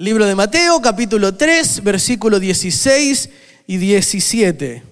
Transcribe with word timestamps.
Libro 0.00 0.26
de 0.26 0.36
Mateo, 0.36 0.80
capítulo 0.80 1.34
3, 1.34 1.82
versículo 1.82 2.38
16 2.38 3.30
y 3.66 3.78
17. 3.78 4.84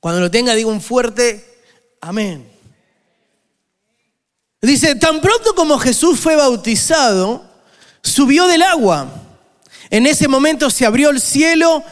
Cuando 0.00 0.18
lo 0.18 0.30
tenga, 0.30 0.54
digo 0.54 0.70
un 0.70 0.80
fuerte 0.80 1.44
amén. 2.00 2.50
Dice, 4.62 4.94
tan 4.94 5.20
pronto 5.20 5.54
como 5.54 5.78
Jesús 5.78 6.18
fue 6.18 6.34
bautizado, 6.34 7.44
subió 8.02 8.46
del 8.46 8.62
agua. 8.62 9.12
En 9.90 10.06
ese 10.06 10.26
momento 10.26 10.70
se 10.70 10.86
abrió 10.86 11.10
el 11.10 11.20
cielo 11.20 11.84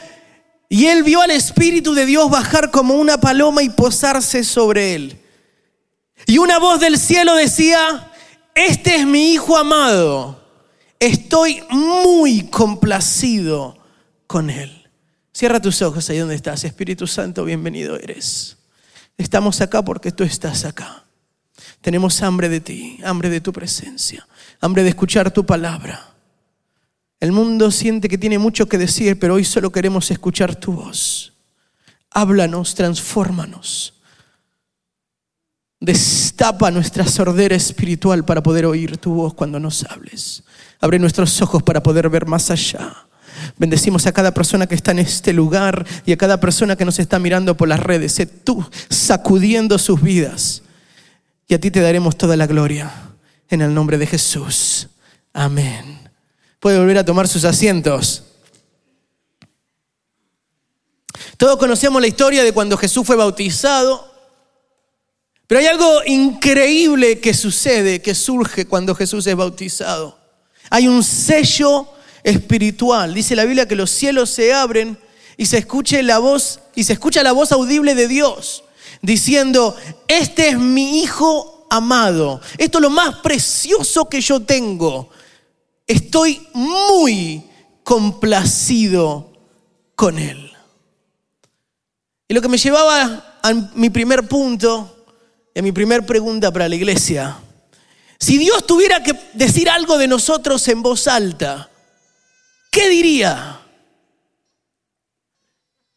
y 0.71 0.87
él 0.87 1.02
vio 1.02 1.21
al 1.21 1.32
Espíritu 1.32 1.93
de 1.93 2.07
Dios 2.07 2.30
bajar 2.30 2.71
como 2.71 2.95
una 2.95 3.21
paloma 3.21 3.62
y 3.62 3.68
posarse 3.68 4.43
sobre 4.43 4.95
él. 4.95 5.21
Y 6.31 6.39
una 6.39 6.61
voz 6.61 6.79
del 6.79 6.97
cielo 6.97 7.35
decía, 7.35 8.09
este 8.55 8.95
es 8.95 9.05
mi 9.05 9.33
Hijo 9.33 9.57
amado, 9.57 10.41
estoy 11.01 11.61
muy 11.71 12.45
complacido 12.45 13.77
con 14.29 14.48
él. 14.48 14.88
Cierra 15.33 15.61
tus 15.61 15.83
ojos 15.83 16.09
ahí 16.09 16.19
donde 16.19 16.37
estás, 16.37 16.62
Espíritu 16.62 17.09
Santo, 17.09 17.45
bienvenido 17.45 17.97
eres. 17.97 18.59
Estamos 19.19 19.61
acá 19.61 19.83
porque 19.83 20.12
tú 20.12 20.23
estás 20.23 20.65
acá. 20.65 21.02
Tenemos 21.80 22.23
hambre 22.23 22.49
de 22.49 22.60
ti, 22.60 23.01
hambre 23.02 23.29
de 23.29 23.41
tu 23.41 23.52
presencia, 23.52 24.24
hambre 24.60 24.85
de 24.85 24.91
escuchar 24.91 25.33
tu 25.33 25.45
palabra. 25.45 26.15
El 27.19 27.33
mundo 27.33 27.73
siente 27.73 28.09
que 28.09 28.19
tiene 28.19 28.38
mucho 28.38 28.69
que 28.69 28.79
decir, 28.79 29.19
pero 29.19 29.35
hoy 29.35 29.45
solo 29.45 29.73
queremos 29.73 30.09
escuchar 30.12 30.55
tu 30.55 30.74
voz. 30.74 31.33
Háblanos, 32.09 32.77
transfórmanos. 32.77 33.99
Destapa 35.80 36.70
nuestra 36.70 37.07
sordera 37.07 37.57
espiritual 37.57 38.23
para 38.25 38.43
poder 38.43 38.66
oír 38.66 38.98
tu 38.98 39.15
voz 39.15 39.33
cuando 39.33 39.59
nos 39.59 39.83
hables. 39.84 40.43
Abre 40.79 40.98
nuestros 40.98 41.41
ojos 41.41 41.63
para 41.63 41.82
poder 41.82 42.10
ver 42.10 42.27
más 42.27 42.51
allá. 42.51 43.07
Bendecimos 43.57 44.07
a 44.07 44.13
cada 44.13 44.35
persona 44.35 44.66
que 44.66 44.74
está 44.74 44.91
en 44.91 44.99
este 44.99 45.32
lugar 45.32 45.87
y 46.04 46.13
a 46.13 46.19
cada 46.19 46.38
persona 46.38 46.77
que 46.77 46.85
nos 46.85 46.99
está 46.99 47.19
mirando 47.19 47.57
por 47.57 47.66
las 47.66 47.80
redes. 47.80 48.13
Sé 48.13 48.27
tú 48.27 48.63
sacudiendo 48.91 49.79
sus 49.79 50.02
vidas. 50.02 50.63
Y 51.49 51.54
a 51.54 51.60
ti 51.60 51.71
te 51.71 51.80
daremos 51.80 52.16
toda 52.16 52.37
la 52.37 52.47
gloria. 52.47 52.93
En 53.49 53.63
el 53.63 53.73
nombre 53.73 53.97
de 53.97 54.07
Jesús. 54.07 54.88
Amén. 55.32 56.10
Puede 56.60 56.79
volver 56.79 56.99
a 56.99 57.04
tomar 57.04 57.26
sus 57.26 57.45
asientos. 57.45 58.24
Todos 61.38 61.57
conocemos 61.57 62.02
la 62.02 62.07
historia 62.07 62.45
de 62.45 62.52
cuando 62.52 62.76
Jesús 62.76 63.07
fue 63.07 63.16
bautizado. 63.16 64.09
Pero 65.50 65.59
hay 65.59 65.66
algo 65.66 66.04
increíble 66.06 67.19
que 67.19 67.34
sucede, 67.34 68.00
que 68.00 68.15
surge 68.15 68.69
cuando 68.69 68.94
Jesús 68.94 69.26
es 69.26 69.34
bautizado. 69.34 70.16
Hay 70.70 70.87
un 70.87 71.03
sello 71.03 71.88
espiritual. 72.22 73.12
Dice 73.12 73.34
la 73.34 73.42
Biblia 73.42 73.66
que 73.66 73.75
los 73.75 73.91
cielos 73.91 74.31
se 74.31 74.54
abren 74.54 74.97
y 75.37 75.47
se 75.47 75.66
la 76.04 76.19
voz 76.20 76.60
y 76.76 76.84
se 76.84 76.92
escucha 76.92 77.25
la 77.25 77.32
voz 77.32 77.50
audible 77.50 77.97
de 77.97 78.06
Dios 78.06 78.62
diciendo, 79.03 79.76
"Este 80.06 80.50
es 80.50 80.56
mi 80.56 81.03
hijo 81.03 81.66
amado. 81.69 82.41
Esto 82.56 82.78
es 82.78 82.82
lo 82.82 82.91
más 82.91 83.16
precioso 83.16 84.09
que 84.09 84.20
yo 84.20 84.38
tengo. 84.38 85.10
Estoy 85.84 86.47
muy 86.53 87.42
complacido 87.82 89.32
con 89.97 90.16
él." 90.16 90.53
Y 92.28 92.34
lo 92.34 92.41
que 92.41 92.48
me 92.48 92.56
llevaba 92.56 93.38
a 93.42 93.53
mi 93.75 93.91
primer 93.91 94.28
punto 94.28 94.98
a 95.54 95.62
mi 95.62 95.72
primer 95.72 96.06
pregunta 96.06 96.53
para 96.53 96.69
la 96.69 96.75
iglesia. 96.75 97.37
Si 98.19 98.38
Dios 98.38 98.66
tuviera 98.66 99.03
que 99.03 99.15
decir 99.34 99.69
algo 99.69 99.98
de 99.98 100.06
nosotros 100.06 100.66
en 100.69 100.82
voz 100.82 101.09
alta, 101.09 101.70
¿qué 102.70 102.88
diría? 102.88 103.60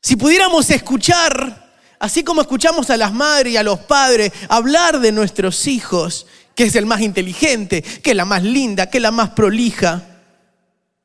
Si 0.02 0.16
pudiéramos 0.16 0.70
escuchar, 0.70 1.72
así 2.00 2.24
como 2.24 2.42
escuchamos 2.42 2.90
a 2.90 2.98
las 2.98 3.14
madres 3.14 3.54
y 3.54 3.58
a 3.58 3.64
los 3.64 3.80
padres 3.80 4.32
hablar 4.50 5.00
de 5.00 5.12
nuestros 5.12 5.68
hijos, 5.68 6.26
que 6.56 6.66
es 6.66 6.76
el 6.76 6.86
más 6.86 7.02
inteligente, 7.02 7.82
que 7.82 8.12
es 8.12 8.16
la 8.16 8.26
más 8.26 8.44
linda, 8.44 8.90
que 8.90 8.98
es 9.00 9.02
la 9.02 9.12
más 9.12 9.32
prolija, 9.32 10.04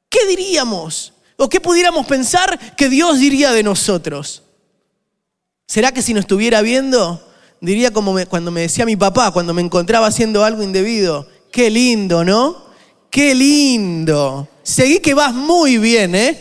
¿qué 0.08 0.26
diríamos? 0.26 1.12
¿O 1.36 1.48
qué 1.48 1.60
pudiéramos 1.60 2.06
pensar 2.06 2.76
que 2.76 2.88
Dios 2.88 3.18
diría 3.18 3.52
de 3.52 3.62
nosotros? 3.62 4.42
¿Será 5.66 5.92
que 5.92 6.02
si 6.02 6.14
nos 6.14 6.22
estuviera 6.22 6.62
viendo, 6.62 7.27
diría 7.60 7.92
como 7.92 8.16
cuando 8.28 8.50
me 8.50 8.62
decía 8.62 8.86
mi 8.86 8.96
papá, 8.96 9.30
cuando 9.30 9.54
me 9.54 9.62
encontraba 9.62 10.06
haciendo 10.06 10.44
algo 10.44 10.62
indebido, 10.62 11.28
qué 11.50 11.70
lindo, 11.70 12.24
¿no? 12.24 12.68
Qué 13.10 13.34
lindo. 13.34 14.48
Seguí 14.62 14.98
que 15.00 15.14
vas 15.14 15.34
muy 15.34 15.78
bien, 15.78 16.14
¿eh? 16.14 16.38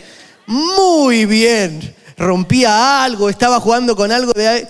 Muy 0.48 1.26
bien. 1.26 1.96
Rompía 2.18 3.04
algo, 3.04 3.30
estaba 3.30 3.60
jugando 3.60 3.96
con 3.96 4.12
algo 4.12 4.34
de... 4.34 4.68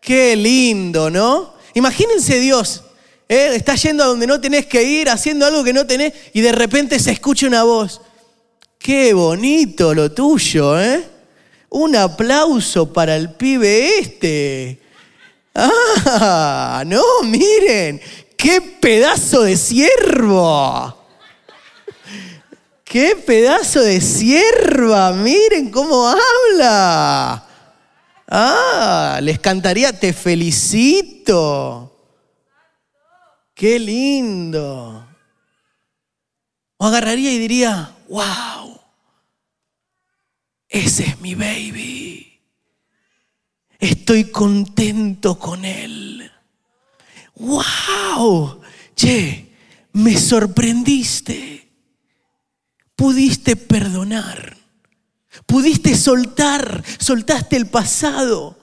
Qué 0.00 0.34
lindo, 0.36 1.10
¿no? 1.10 1.54
Imagínense 1.74 2.40
Dios, 2.40 2.82
¿eh? 3.28 3.52
está 3.54 3.76
yendo 3.76 4.02
a 4.02 4.08
donde 4.08 4.26
no 4.26 4.40
tenés 4.40 4.66
que 4.66 4.82
ir, 4.82 5.08
haciendo 5.08 5.46
algo 5.46 5.62
que 5.62 5.72
no 5.72 5.86
tenés, 5.86 6.12
y 6.32 6.40
de 6.40 6.52
repente 6.52 6.98
se 6.98 7.12
escucha 7.12 7.46
una 7.46 7.62
voz. 7.62 8.00
Qué 8.78 9.14
bonito 9.14 9.94
lo 9.94 10.10
tuyo, 10.10 10.80
¿eh? 10.80 11.04
Un 11.70 11.94
aplauso 11.96 12.92
para 12.92 13.14
el 13.16 13.30
pibe 13.34 14.00
este. 14.00 14.81
Ah, 15.54 16.82
no, 16.86 17.02
miren, 17.24 18.00
qué 18.36 18.60
pedazo 18.60 19.42
de 19.42 19.56
siervo. 19.56 20.98
¡Qué 22.84 23.16
pedazo 23.16 23.80
de 23.80 24.02
sierva! 24.02 25.12
Miren 25.12 25.70
cómo 25.70 26.06
habla. 26.06 27.48
Ah, 28.28 29.18
les 29.22 29.38
cantaría, 29.38 29.98
te 29.98 30.12
felicito. 30.12 31.88
Qué 33.54 33.78
lindo. 33.78 35.06
O 36.76 36.86
agarraría 36.86 37.32
y 37.32 37.38
diría, 37.38 37.94
wow, 38.08 38.78
ese 40.68 41.04
es 41.04 41.20
mi 41.20 41.34
baby. 41.34 42.31
Estoy 43.82 44.30
contento 44.30 45.38
con 45.38 45.64
él. 45.64 46.30
Wow, 47.34 48.60
che, 48.94 49.52
me 49.92 50.16
sorprendiste 50.16 51.62
pudiste 53.02 53.56
perdonar, 53.56 54.56
pudiste 55.44 55.96
soltar, 55.96 56.84
soltaste 57.00 57.56
el 57.56 57.66
pasado. 57.66 58.56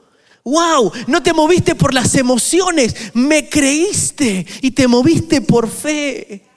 Wow, 0.46 0.94
no 1.08 1.22
te 1.22 1.34
moviste 1.34 1.76
por 1.76 1.94
las 1.94 2.16
emociones, 2.16 2.96
me 3.14 3.50
creíste 3.50 4.46
y 4.62 4.72
te 4.72 4.88
moviste 4.88 5.42
por 5.42 5.70
fe. 5.70 6.48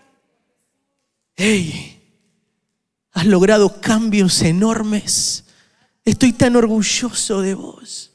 Hey, 1.35 2.01
has 3.11 3.27
logrado 3.27 3.81
cambios 3.81 4.43
enormes. 4.43 5.43
Estoy 6.05 6.33
tan 6.33 6.55
orgulloso 6.55 7.41
de 7.41 7.55
vos. 7.55 8.12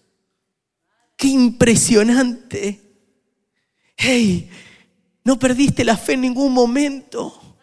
Qué 1.17 1.27
impresionante. 1.27 2.79
Hey, 3.97 4.49
no 5.23 5.37
perdiste 5.37 5.83
la 5.83 5.97
fe 5.97 6.13
en 6.13 6.21
ningún 6.21 6.53
momento. 6.53 7.57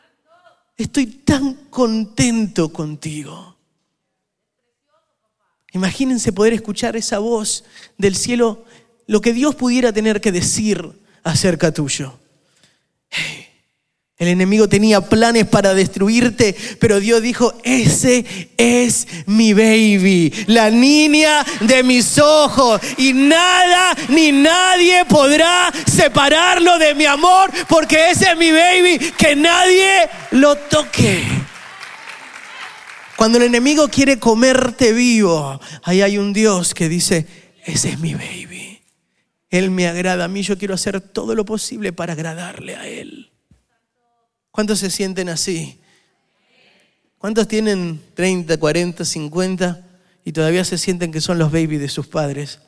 Estoy 0.77 1.07
tan 1.07 1.55
contento 1.71 2.73
contigo. 2.73 3.57
Imagínense 5.73 6.33
poder 6.33 6.53
escuchar 6.53 6.97
esa 6.97 7.21
voz 7.21 7.65
del 7.97 8.17
cielo, 8.17 8.65
lo 9.07 9.21
que 9.21 9.33
Dios 9.33 9.55
pudiera 9.55 9.93
tener 9.93 10.21
que 10.21 10.33
decir 10.33 11.01
acerca 11.23 11.73
tuyo. 11.73 12.19
El 14.17 14.29
enemigo 14.29 14.69
tenía 14.69 15.01
planes 15.01 15.45
para 15.45 15.75
destruirte, 15.75 16.55
pero 16.79 17.01
Dios 17.01 17.21
dijo, 17.21 17.53
ese 17.65 18.25
es 18.57 19.09
mi 19.27 19.53
baby, 19.55 20.33
la 20.47 20.71
niña 20.71 21.45
de 21.61 21.83
mis 21.83 22.17
ojos, 22.19 22.81
y 22.97 23.13
nada 23.13 23.97
ni 24.11 24.31
nadie 24.31 25.05
podrá 25.07 25.73
separarlo 25.87 26.79
de 26.79 26.95
mi 26.95 27.07
amor, 27.07 27.51
porque 27.69 28.11
ese 28.11 28.31
es 28.31 28.37
mi 28.37 28.53
baby, 28.53 28.99
que 29.19 29.35
nadie 29.35 30.09
lo 30.31 30.55
toque. 30.57 31.25
Cuando 33.17 33.39
el 33.39 33.45
enemigo 33.45 33.89
quiere 33.89 34.21
comerte 34.21 34.93
vivo, 34.93 35.61
ahí 35.83 36.03
hay 36.03 36.19
un 36.19 36.33
Dios 36.33 36.73
que 36.73 36.89
dice, 36.89 37.27
ese 37.65 37.91
es 37.91 37.99
mi 37.99 38.15
baby. 38.15 38.81
Él 39.51 39.73
me 39.73 39.89
agrada 39.89 40.25
a 40.25 40.29
mí, 40.29 40.43
yo 40.43 40.57
quiero 40.57 40.75
hacer 40.75 41.01
todo 41.01 41.35
lo 41.35 41.45
posible 41.45 41.93
para 41.93 42.13
agradarle 42.13 42.77
a 42.77 42.87
Él. 42.87 43.34
¿Cuántos 44.55 44.79
se 44.79 44.89
sienten 44.89 45.29
así? 45.31 45.81
¿Cuántos 47.19 47.49
tienen 47.49 48.01
30, 48.15 48.57
40, 48.57 49.05
50 49.05 49.85
y 50.25 50.31
todavía 50.31 50.65
se 50.65 50.79
sienten 50.79 51.11
que 51.11 51.21
son 51.21 51.41
los 51.41 51.51
babies 51.51 51.81
de 51.81 51.89
sus 51.89 52.07
padres? 52.07 52.61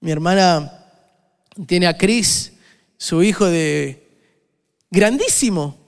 Mi 0.00 0.10
hermana 0.10 0.86
Tiene 1.68 1.86
a 1.86 1.96
Chris, 1.96 2.54
su 2.96 3.22
hijo 3.22 3.46
de 3.46 4.08
grandísimo, 4.90 5.78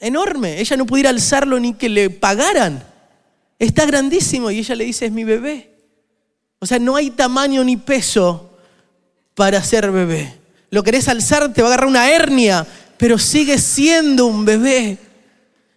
enorme. 0.00 0.58
Ella 0.58 0.76
no 0.76 0.84
pudiera 0.84 1.10
alzarlo 1.10 1.60
ni 1.60 1.74
que 1.74 1.88
le 1.88 2.10
pagaran. 2.10 2.84
Está 3.60 3.86
grandísimo 3.86 4.50
y 4.50 4.58
ella 4.58 4.74
le 4.74 4.82
dice, 4.82 5.06
es 5.06 5.12
mi 5.12 5.22
bebé. 5.22 5.78
O 6.58 6.66
sea, 6.66 6.80
no 6.80 6.96
hay 6.96 7.12
tamaño 7.12 7.62
ni 7.62 7.76
peso 7.76 8.58
para 9.36 9.62
ser 9.62 9.92
bebé. 9.92 10.42
Lo 10.74 10.82
querés 10.82 11.06
alzar, 11.06 11.52
te 11.52 11.62
va 11.62 11.68
a 11.68 11.70
agarrar 11.70 11.88
una 11.88 12.10
hernia, 12.10 12.66
pero 12.96 13.16
sigue 13.16 13.58
siendo 13.58 14.26
un 14.26 14.44
bebé. 14.44 14.98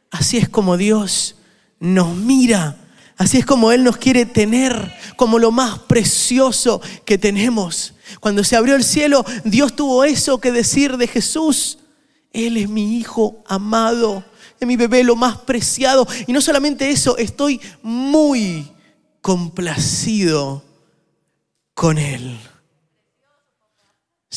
Así 0.09 0.37
es 0.39 0.49
como 0.49 0.75
Dios 0.75 1.35
nos 1.79 2.15
mira. 2.15 2.77
Así 3.15 3.37
es 3.37 3.45
como 3.45 3.71
Él 3.71 3.83
nos 3.83 3.97
quiere 3.97 4.25
tener 4.25 4.91
como 5.15 5.37
lo 5.37 5.51
más 5.51 5.77
precioso 5.77 6.81
que 7.05 7.19
tenemos. 7.19 7.93
Cuando 8.19 8.43
se 8.43 8.55
abrió 8.55 8.75
el 8.75 8.83
cielo, 8.83 9.23
Dios 9.43 9.75
tuvo 9.75 10.03
eso 10.03 10.39
que 10.39 10.51
decir 10.51 10.97
de 10.97 11.05
Jesús. 11.05 11.77
Él 12.33 12.57
es 12.57 12.67
mi 12.67 12.97
hijo 12.97 13.43
amado, 13.45 14.25
es 14.59 14.67
mi 14.67 14.77
bebé 14.77 15.03
lo 15.03 15.15
más 15.15 15.37
preciado. 15.37 16.07
Y 16.25 16.33
no 16.33 16.41
solamente 16.41 16.89
eso, 16.89 17.17
estoy 17.17 17.61
muy 17.83 18.71
complacido 19.21 20.63
con 21.75 21.99
Él. 21.99 22.39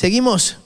Seguimos. 0.01 0.57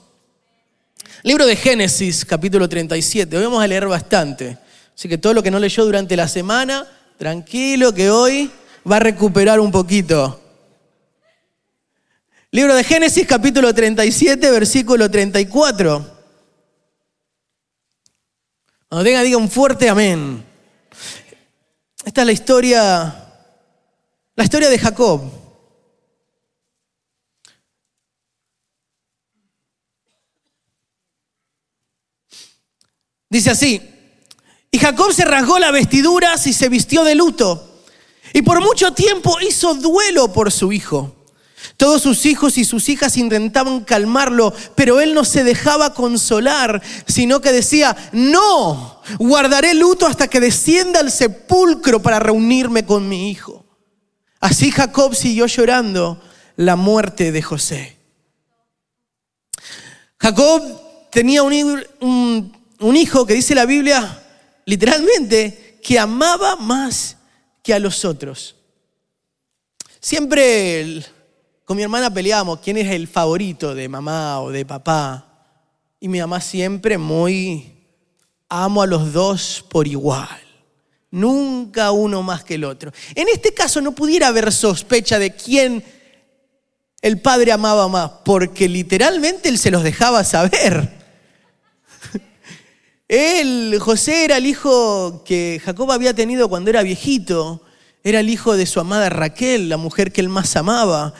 Libro 1.24 1.44
de 1.44 1.56
Génesis, 1.56 2.24
capítulo 2.24 2.68
37. 2.68 3.36
Hoy 3.36 3.42
vamos 3.42 3.64
a 3.64 3.66
leer 3.66 3.88
bastante. 3.88 4.56
Así 4.94 5.08
que 5.08 5.18
todo 5.18 5.34
lo 5.34 5.42
que 5.42 5.50
no 5.50 5.58
leyó 5.58 5.84
durante 5.84 6.16
la 6.16 6.28
semana, 6.28 6.86
tranquilo 7.18 7.92
que 7.92 8.12
hoy 8.12 8.48
va 8.88 8.98
a 8.98 9.00
recuperar 9.00 9.58
un 9.58 9.72
poquito. 9.72 10.40
Libro 12.52 12.76
de 12.76 12.84
Génesis, 12.84 13.26
capítulo 13.26 13.74
37, 13.74 14.52
versículo 14.52 15.10
34. 15.10 16.16
Cuando 18.88 19.04
tenga, 19.04 19.22
diga 19.22 19.36
un 19.36 19.50
fuerte 19.50 19.88
amén. 19.88 20.44
Esta 22.04 22.20
es 22.20 22.26
la 22.28 22.32
historia, 22.32 23.16
la 24.36 24.44
historia 24.44 24.70
de 24.70 24.78
Jacob. 24.78 25.43
Dice 33.34 33.50
así, 33.50 33.82
y 34.70 34.78
Jacob 34.78 35.12
se 35.12 35.24
rasgó 35.24 35.58
las 35.58 35.72
vestiduras 35.72 36.46
y 36.46 36.52
se 36.52 36.68
vistió 36.68 37.02
de 37.02 37.16
luto, 37.16 37.82
y 38.32 38.42
por 38.42 38.60
mucho 38.60 38.92
tiempo 38.92 39.36
hizo 39.40 39.74
duelo 39.74 40.32
por 40.32 40.52
su 40.52 40.72
hijo. 40.72 41.16
Todos 41.76 42.00
sus 42.00 42.26
hijos 42.26 42.58
y 42.58 42.64
sus 42.64 42.88
hijas 42.88 43.16
intentaban 43.16 43.80
calmarlo, 43.80 44.54
pero 44.76 45.00
él 45.00 45.14
no 45.14 45.24
se 45.24 45.42
dejaba 45.42 45.94
consolar, 45.94 46.80
sino 47.08 47.40
que 47.40 47.50
decía, 47.50 47.96
no, 48.12 49.02
guardaré 49.18 49.74
luto 49.74 50.06
hasta 50.06 50.28
que 50.28 50.38
descienda 50.38 51.00
al 51.00 51.10
sepulcro 51.10 52.00
para 52.00 52.20
reunirme 52.20 52.86
con 52.86 53.08
mi 53.08 53.32
hijo. 53.32 53.64
Así 54.38 54.70
Jacob 54.70 55.12
siguió 55.16 55.46
llorando 55.46 56.22
la 56.54 56.76
muerte 56.76 57.32
de 57.32 57.42
José. 57.42 57.96
Jacob 60.20 60.62
tenía 61.10 61.42
un, 61.42 61.84
un 61.98 62.63
un 62.80 62.96
hijo 62.96 63.26
que 63.26 63.34
dice 63.34 63.54
la 63.54 63.66
Biblia 63.66 64.20
literalmente 64.64 65.78
que 65.82 65.98
amaba 65.98 66.56
más 66.56 67.16
que 67.62 67.74
a 67.74 67.78
los 67.78 68.04
otros. 68.04 68.56
Siempre 70.00 71.04
con 71.64 71.76
mi 71.76 71.82
hermana 71.82 72.12
peleábamos 72.12 72.60
quién 72.60 72.76
es 72.76 72.90
el 72.90 73.08
favorito 73.08 73.74
de 73.74 73.88
mamá 73.88 74.40
o 74.40 74.50
de 74.50 74.66
papá. 74.66 75.30
Y 76.00 76.08
mi 76.08 76.20
mamá 76.20 76.40
siempre 76.40 76.98
muy 76.98 77.72
amo 78.48 78.82
a 78.82 78.86
los 78.86 79.12
dos 79.12 79.64
por 79.68 79.86
igual. 79.86 80.40
Nunca 81.10 81.90
uno 81.92 82.22
más 82.22 82.44
que 82.44 82.56
el 82.56 82.64
otro. 82.64 82.92
En 83.14 83.28
este 83.28 83.54
caso 83.54 83.80
no 83.80 83.92
pudiera 83.92 84.28
haber 84.28 84.52
sospecha 84.52 85.18
de 85.18 85.34
quién 85.34 85.84
el 87.00 87.20
padre 87.20 87.52
amaba 87.52 87.86
más, 87.88 88.10
porque 88.24 88.68
literalmente 88.68 89.48
él 89.48 89.58
se 89.58 89.70
los 89.70 89.82
dejaba 89.82 90.24
saber. 90.24 91.03
Él, 93.08 93.76
José, 93.80 94.24
era 94.24 94.38
el 94.38 94.46
hijo 94.46 95.22
que 95.24 95.60
Jacob 95.62 95.92
había 95.92 96.14
tenido 96.14 96.48
cuando 96.48 96.70
era 96.70 96.82
viejito. 96.82 97.62
Era 98.02 98.20
el 98.20 98.30
hijo 98.30 98.56
de 98.56 98.66
su 98.66 98.80
amada 98.80 99.08
Raquel, 99.10 99.68
la 99.68 99.76
mujer 99.76 100.12
que 100.12 100.20
él 100.20 100.28
más 100.28 100.56
amaba. 100.56 101.14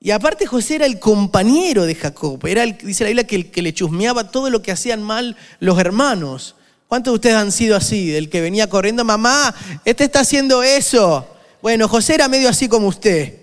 Y 0.00 0.10
aparte 0.10 0.46
José 0.46 0.76
era 0.76 0.86
el 0.86 0.98
compañero 0.98 1.86
de 1.86 1.94
Jacob. 1.94 2.44
Era 2.46 2.62
el, 2.62 2.76
dice 2.78 3.04
la 3.04 3.08
Biblia 3.08 3.26
que 3.26 3.36
el 3.36 3.50
que 3.50 3.62
le 3.62 3.72
chusmeaba 3.72 4.30
todo 4.30 4.50
lo 4.50 4.60
que 4.60 4.72
hacían 4.72 5.02
mal 5.02 5.36
los 5.60 5.78
hermanos. 5.78 6.56
¿Cuántos 6.88 7.12
de 7.12 7.14
ustedes 7.16 7.36
han 7.36 7.52
sido 7.52 7.76
así? 7.76 8.08
Del 8.08 8.28
que 8.28 8.40
venía 8.40 8.68
corriendo, 8.68 9.04
mamá, 9.04 9.54
este 9.84 10.04
está 10.04 10.20
haciendo 10.20 10.62
eso. 10.62 11.26
Bueno, 11.62 11.88
José 11.88 12.14
era 12.14 12.28
medio 12.28 12.48
así 12.48 12.68
como 12.68 12.88
usted. 12.88 13.40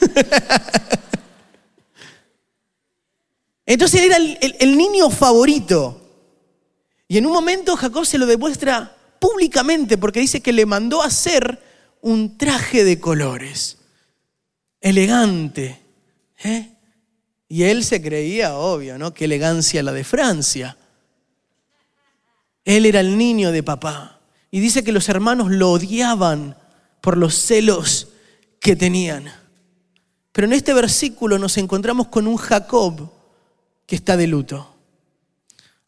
Entonces 3.66 4.00
era 4.02 4.16
el 4.16 4.76
niño 4.76 5.08
favorito. 5.10 5.99
Y 7.10 7.18
en 7.18 7.26
un 7.26 7.32
momento 7.32 7.74
Jacob 7.74 8.06
se 8.06 8.18
lo 8.18 8.24
demuestra 8.24 8.96
públicamente 9.18 9.98
porque 9.98 10.20
dice 10.20 10.40
que 10.40 10.52
le 10.52 10.64
mandó 10.64 11.02
a 11.02 11.06
hacer 11.06 11.60
un 12.02 12.38
traje 12.38 12.84
de 12.84 13.00
colores, 13.00 13.78
elegante. 14.80 15.82
¿eh? 16.44 16.70
Y 17.48 17.64
él 17.64 17.82
se 17.82 18.00
creía, 18.00 18.54
obvio, 18.54 18.96
¿no? 18.96 19.12
Qué 19.12 19.24
elegancia 19.24 19.82
la 19.82 19.90
de 19.90 20.04
Francia. 20.04 20.76
Él 22.64 22.86
era 22.86 23.00
el 23.00 23.18
niño 23.18 23.50
de 23.50 23.64
papá. 23.64 24.20
Y 24.52 24.60
dice 24.60 24.84
que 24.84 24.92
los 24.92 25.08
hermanos 25.08 25.50
lo 25.50 25.72
odiaban 25.72 26.56
por 27.00 27.16
los 27.16 27.34
celos 27.34 28.10
que 28.60 28.76
tenían. 28.76 29.24
Pero 30.30 30.46
en 30.46 30.52
este 30.52 30.72
versículo 30.72 31.40
nos 31.40 31.58
encontramos 31.58 32.06
con 32.06 32.28
un 32.28 32.36
Jacob 32.36 33.10
que 33.84 33.96
está 33.96 34.16
de 34.16 34.28
luto. 34.28 34.76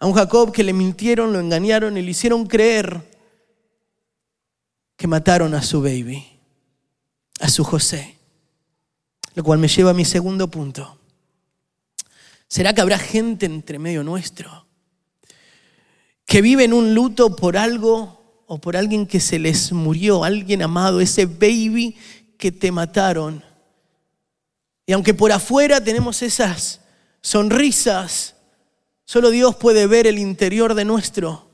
A 0.03 0.07
un 0.07 0.15
Jacob 0.15 0.51
que 0.51 0.65
le 0.65 0.73
mintieron, 0.73 1.33
lo 1.33 1.39
engañaron 1.39 1.97
y 1.97 2.03
le 2.03 2.11
hicieron 2.11 2.45
creer 2.45 3.09
que 4.97 5.07
mataron 5.07 5.55
a 5.55 5.63
su 5.63 5.81
baby, 5.81 6.27
a 7.39 7.49
su 7.49 7.63
José. 7.63 8.19
Lo 9.37 9.45
cual 9.45 9.61
me 9.61 9.69
lleva 9.69 9.93
a 9.93 9.95
mi 9.95 10.05
segundo 10.05 10.49
punto. 10.49 10.99
¿Será 12.49 12.75
que 12.75 12.81
habrá 12.81 12.99
gente 12.99 13.47
entre 13.47 13.79
medio 13.79 14.03
nuestro 14.03 14.67
que 16.27 16.43
vive 16.43 16.65
en 16.65 16.73
un 16.73 16.97
luto 16.97 17.37
por 17.37 17.57
algo 17.57 18.43
o 18.49 18.61
por 18.61 18.77
alguien 18.77 19.07
que 19.07 19.21
se 19.21 19.39
les 19.39 19.71
murió, 19.71 20.25
alguien 20.25 20.63
amado, 20.63 21.01
ese 21.01 21.27
baby 21.27 21.97
que 22.39 22.51
te 22.51 22.73
mataron? 22.73 23.45
Y 24.85 24.95
aunque 24.95 25.15
por 25.15 25.31
afuera 25.31 25.81
tenemos 25.81 26.23
esas 26.23 26.81
sonrisas, 27.21 28.35
Solo 29.05 29.31
Dios 29.31 29.57
puede 29.57 29.87
ver 29.87 30.07
el 30.07 30.19
interior 30.19 30.75
de 30.75 30.85
nuestro, 30.85 31.49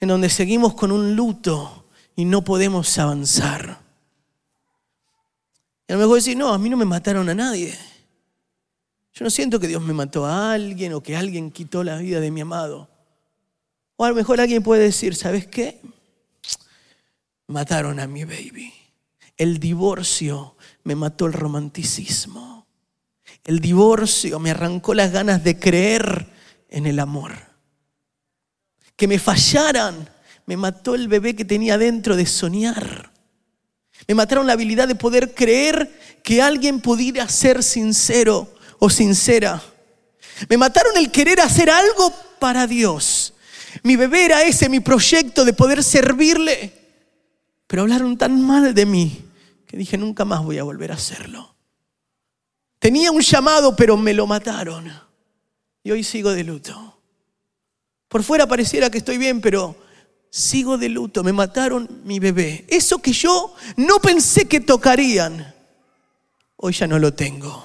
en 0.00 0.08
donde 0.08 0.28
seguimos 0.28 0.74
con 0.74 0.92
un 0.92 1.14
luto 1.14 1.86
y 2.16 2.24
no 2.24 2.42
podemos 2.42 2.98
avanzar. 2.98 3.80
Y 5.88 5.92
a 5.92 5.96
lo 5.96 6.02
mejor 6.02 6.16
decir, 6.16 6.36
no, 6.36 6.52
a 6.52 6.58
mí 6.58 6.68
no 6.68 6.76
me 6.76 6.84
mataron 6.84 7.28
a 7.28 7.34
nadie. 7.34 7.76
Yo 9.14 9.24
no 9.24 9.30
siento 9.30 9.60
que 9.60 9.68
Dios 9.68 9.82
me 9.82 9.92
mató 9.92 10.24
a 10.24 10.52
alguien 10.52 10.94
o 10.94 11.02
que 11.02 11.16
alguien 11.16 11.50
quitó 11.50 11.84
la 11.84 11.98
vida 11.98 12.18
de 12.20 12.30
mi 12.30 12.40
amado. 12.40 12.88
O 13.96 14.04
a 14.04 14.08
lo 14.08 14.14
mejor 14.14 14.40
alguien 14.40 14.62
puede 14.62 14.84
decir, 14.84 15.14
¿sabes 15.14 15.46
qué? 15.46 15.80
Mataron 17.46 18.00
a 18.00 18.06
mi 18.06 18.24
baby. 18.24 18.72
El 19.36 19.58
divorcio 19.58 20.56
me 20.84 20.96
mató 20.96 21.26
el 21.26 21.32
romanticismo. 21.32 22.66
El 23.44 23.60
divorcio 23.60 24.38
me 24.38 24.50
arrancó 24.50 24.94
las 24.94 25.12
ganas 25.12 25.44
de 25.44 25.58
creer 25.58 26.31
en 26.72 26.86
el 26.86 26.98
amor. 26.98 27.34
Que 28.96 29.06
me 29.06 29.18
fallaran, 29.18 30.08
me 30.46 30.56
mató 30.56 30.94
el 30.94 31.06
bebé 31.06 31.36
que 31.36 31.44
tenía 31.44 31.78
dentro 31.78 32.16
de 32.16 32.26
soñar. 32.26 33.12
Me 34.08 34.14
mataron 34.14 34.46
la 34.46 34.54
habilidad 34.54 34.88
de 34.88 34.94
poder 34.96 35.34
creer 35.34 36.20
que 36.24 36.42
alguien 36.42 36.80
pudiera 36.80 37.28
ser 37.28 37.62
sincero 37.62 38.52
o 38.78 38.90
sincera. 38.90 39.62
Me 40.48 40.56
mataron 40.56 40.96
el 40.96 41.12
querer 41.12 41.40
hacer 41.40 41.70
algo 41.70 42.12
para 42.40 42.66
Dios. 42.66 43.34
Mi 43.82 43.94
bebé 43.96 44.24
era 44.24 44.42
ese, 44.42 44.68
mi 44.68 44.80
proyecto 44.80 45.44
de 45.44 45.52
poder 45.52 45.84
servirle. 45.84 46.72
Pero 47.66 47.82
hablaron 47.82 48.16
tan 48.16 48.40
mal 48.40 48.74
de 48.74 48.86
mí 48.86 49.24
que 49.66 49.76
dije, 49.76 49.96
nunca 49.96 50.24
más 50.24 50.42
voy 50.42 50.58
a 50.58 50.64
volver 50.64 50.90
a 50.90 50.96
hacerlo. 50.96 51.54
Tenía 52.78 53.12
un 53.12 53.22
llamado, 53.22 53.76
pero 53.76 53.96
me 53.96 54.12
lo 54.12 54.26
mataron 54.26 55.11
y 55.84 55.90
hoy 55.90 56.04
sigo 56.04 56.30
de 56.32 56.44
luto. 56.44 56.98
Por 58.08 58.22
fuera 58.22 58.46
pareciera 58.46 58.90
que 58.90 58.98
estoy 58.98 59.18
bien, 59.18 59.40
pero 59.40 59.76
sigo 60.30 60.78
de 60.78 60.88
luto. 60.88 61.24
Me 61.24 61.32
mataron 61.32 62.02
mi 62.04 62.18
bebé. 62.18 62.64
Eso 62.68 62.98
que 63.00 63.12
yo 63.12 63.54
no 63.76 63.98
pensé 63.98 64.46
que 64.46 64.60
tocarían, 64.60 65.54
hoy 66.56 66.72
ya 66.72 66.86
no 66.86 66.98
lo 66.98 67.14
tengo. 67.14 67.64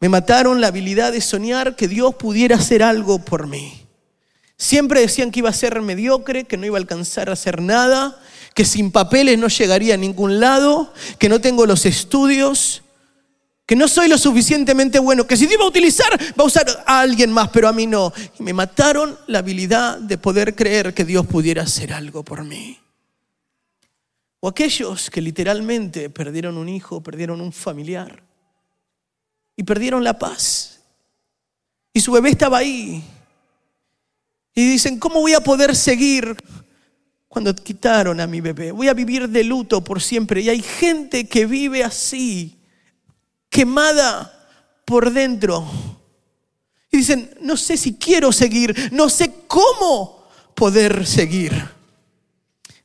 Me 0.00 0.08
mataron 0.08 0.60
la 0.60 0.68
habilidad 0.68 1.12
de 1.12 1.20
soñar 1.20 1.76
que 1.76 1.88
Dios 1.88 2.14
pudiera 2.16 2.56
hacer 2.56 2.82
algo 2.82 3.18
por 3.18 3.46
mí. 3.46 3.86
Siempre 4.58 5.00
decían 5.00 5.30
que 5.30 5.40
iba 5.40 5.50
a 5.50 5.54
ser 5.54 5.80
mediocre, 5.80 6.44
que 6.44 6.56
no 6.56 6.66
iba 6.66 6.76
a 6.76 6.80
alcanzar 6.80 7.28
a 7.28 7.34
hacer 7.34 7.60
nada, 7.60 8.20
que 8.54 8.64
sin 8.64 8.90
papeles 8.90 9.38
no 9.38 9.48
llegaría 9.48 9.94
a 9.94 9.98
ningún 9.98 10.40
lado, 10.40 10.92
que 11.18 11.28
no 11.28 11.40
tengo 11.40 11.66
los 11.66 11.86
estudios, 11.86 12.82
que 13.66 13.74
no 13.74 13.88
soy 13.88 14.08
lo 14.08 14.16
suficientemente 14.16 15.00
bueno, 15.00 15.26
que 15.26 15.36
si 15.36 15.46
Dios 15.46 15.60
va 15.60 15.64
a 15.64 15.68
utilizar, 15.68 16.08
va 16.38 16.44
a 16.44 16.46
usar 16.46 16.84
a 16.86 17.00
alguien 17.00 17.32
más, 17.32 17.48
pero 17.48 17.66
a 17.66 17.72
mí 17.72 17.86
no. 17.86 18.12
Y 18.38 18.42
me 18.44 18.52
mataron 18.52 19.18
la 19.26 19.40
habilidad 19.40 19.98
de 19.98 20.16
poder 20.16 20.54
creer 20.54 20.94
que 20.94 21.04
Dios 21.04 21.26
pudiera 21.26 21.62
hacer 21.62 21.92
algo 21.92 22.22
por 22.22 22.44
mí. 22.44 22.78
O 24.38 24.48
aquellos 24.48 25.10
que 25.10 25.20
literalmente 25.20 26.08
perdieron 26.10 26.56
un 26.56 26.68
hijo, 26.68 27.02
perdieron 27.02 27.40
un 27.40 27.52
familiar 27.52 28.22
y 29.56 29.64
perdieron 29.64 30.04
la 30.04 30.16
paz. 30.16 30.80
Y 31.92 32.00
su 32.00 32.12
bebé 32.12 32.30
estaba 32.30 32.58
ahí. 32.58 33.02
Y 34.54 34.70
dicen, 34.70 34.98
¿cómo 35.00 35.20
voy 35.20 35.34
a 35.34 35.40
poder 35.40 35.74
seguir 35.74 36.36
cuando 37.26 37.54
quitaron 37.54 38.20
a 38.20 38.26
mi 38.26 38.40
bebé? 38.40 38.70
Voy 38.70 38.88
a 38.88 38.94
vivir 38.94 39.28
de 39.28 39.42
luto 39.42 39.82
por 39.82 40.00
siempre. 40.00 40.42
Y 40.42 40.50
hay 40.50 40.62
gente 40.62 41.26
que 41.26 41.46
vive 41.46 41.82
así, 41.82 42.55
quemada 43.56 44.50
por 44.84 45.10
dentro. 45.10 45.66
Y 46.92 46.98
dicen, 46.98 47.34
no 47.40 47.56
sé 47.56 47.78
si 47.78 47.94
quiero 47.94 48.30
seguir, 48.30 48.92
no 48.92 49.08
sé 49.08 49.32
cómo 49.46 50.28
poder 50.54 51.06
seguir. 51.06 51.54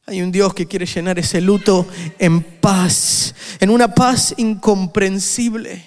Hay 0.05 0.21
un 0.21 0.31
Dios 0.31 0.53
que 0.53 0.67
quiere 0.67 0.85
llenar 0.85 1.19
ese 1.19 1.41
luto 1.41 1.85
en 2.17 2.41
paz, 2.41 3.35
en 3.59 3.69
una 3.69 3.93
paz 3.93 4.33
incomprensible. 4.37 5.85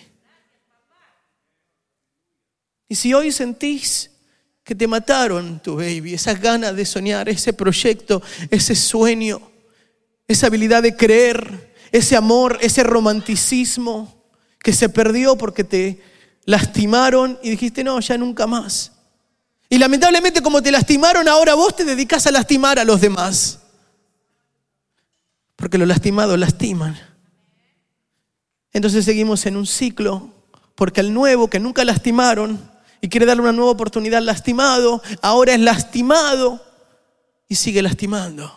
Y 2.87 2.95
si 2.95 3.15
hoy 3.15 3.33
sentís 3.33 4.11
que 4.63 4.75
te 4.75 4.87
mataron 4.87 5.61
tu 5.61 5.77
baby, 5.77 6.13
esas 6.13 6.39
ganas 6.39 6.77
de 6.77 6.85
soñar, 6.85 7.31
ese 7.31 7.55
proyecto, 7.55 8.23
ese 8.51 8.75
sueño, 8.75 9.41
esa 10.29 10.49
habilidad 10.49 10.83
de 10.83 10.95
creer, 10.95 11.75
ese 11.91 12.17
amor, 12.17 12.59
ese 12.61 12.83
romanticismo 12.83 14.24
que 14.65 14.73
se 14.73 14.89
perdió 14.89 15.37
porque 15.37 15.63
te 15.63 16.01
lastimaron 16.47 17.39
y 17.43 17.51
dijiste, 17.51 17.85
no, 17.85 18.01
ya 18.01 18.17
nunca 18.17 18.47
más. 18.47 18.93
Y 19.69 19.77
lamentablemente 19.77 20.41
como 20.41 20.63
te 20.63 20.73
lastimaron, 20.73 21.29
ahora 21.29 21.55
vos 21.55 21.77
te 21.77 21.85
dedicas 21.85 22.27
a 22.27 22.31
lastimar 22.31 22.79
a 22.79 22.85
los 22.85 22.99
demás. 23.03 23.61
Porque 25.55 25.77
los 25.77 25.87
lastimados 25.87 26.39
lastiman. 26.39 26.99
Entonces 28.73 29.05
seguimos 29.05 29.45
en 29.45 29.59
un 29.59 29.67
ciclo, 29.67 30.31
porque 30.75 31.01
al 31.01 31.13
nuevo 31.13 31.51
que 31.51 31.61
nunca 31.61 31.85
lastimaron, 31.85 32.59
y 33.03 33.11
quiere 33.11 33.27
darle 33.27 33.43
una 33.43 33.53
nueva 33.53 33.73
oportunidad 33.73 34.23
lastimado, 34.23 35.03
ahora 35.21 35.53
es 35.53 35.61
lastimado 35.61 36.65
y 37.49 37.57
sigue 37.57 37.83
lastimando. 37.83 38.51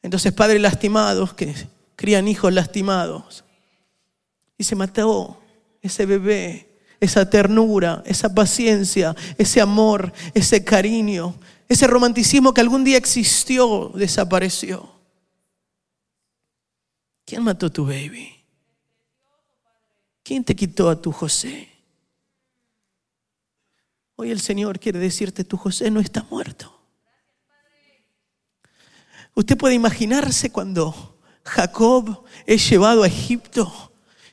Entonces 0.00 0.32
padres 0.32 0.62
lastimados 0.62 1.34
que 1.34 1.54
crían 1.94 2.26
hijos 2.26 2.54
lastimados 2.54 3.44
y 4.60 4.62
se 4.62 4.76
mató 4.76 5.42
ese 5.80 6.04
bebé, 6.04 6.82
esa 7.00 7.30
ternura, 7.30 8.02
esa 8.04 8.34
paciencia, 8.34 9.16
ese 9.38 9.58
amor, 9.58 10.12
ese 10.34 10.62
cariño, 10.62 11.34
ese 11.66 11.86
romanticismo 11.86 12.52
que 12.52 12.60
algún 12.60 12.84
día 12.84 12.98
existió, 12.98 13.90
desapareció. 13.94 14.86
¿Quién 17.24 17.42
mató 17.42 17.68
a 17.68 17.70
tu 17.70 17.86
baby? 17.86 18.44
¿Quién 20.22 20.44
te 20.44 20.54
quitó 20.54 20.90
a 20.90 21.00
tu 21.00 21.10
José? 21.10 21.66
Hoy 24.16 24.30
el 24.30 24.40
Señor 24.40 24.78
quiere 24.78 24.98
decirte, 24.98 25.42
tu 25.42 25.56
José 25.56 25.90
no 25.90 26.00
está 26.00 26.24
muerto. 26.24 26.78
Usted 29.34 29.56
puede 29.56 29.74
imaginarse 29.74 30.52
cuando 30.52 31.18
Jacob 31.44 32.24
es 32.44 32.68
llevado 32.68 33.04
a 33.04 33.06
Egipto 33.06 33.89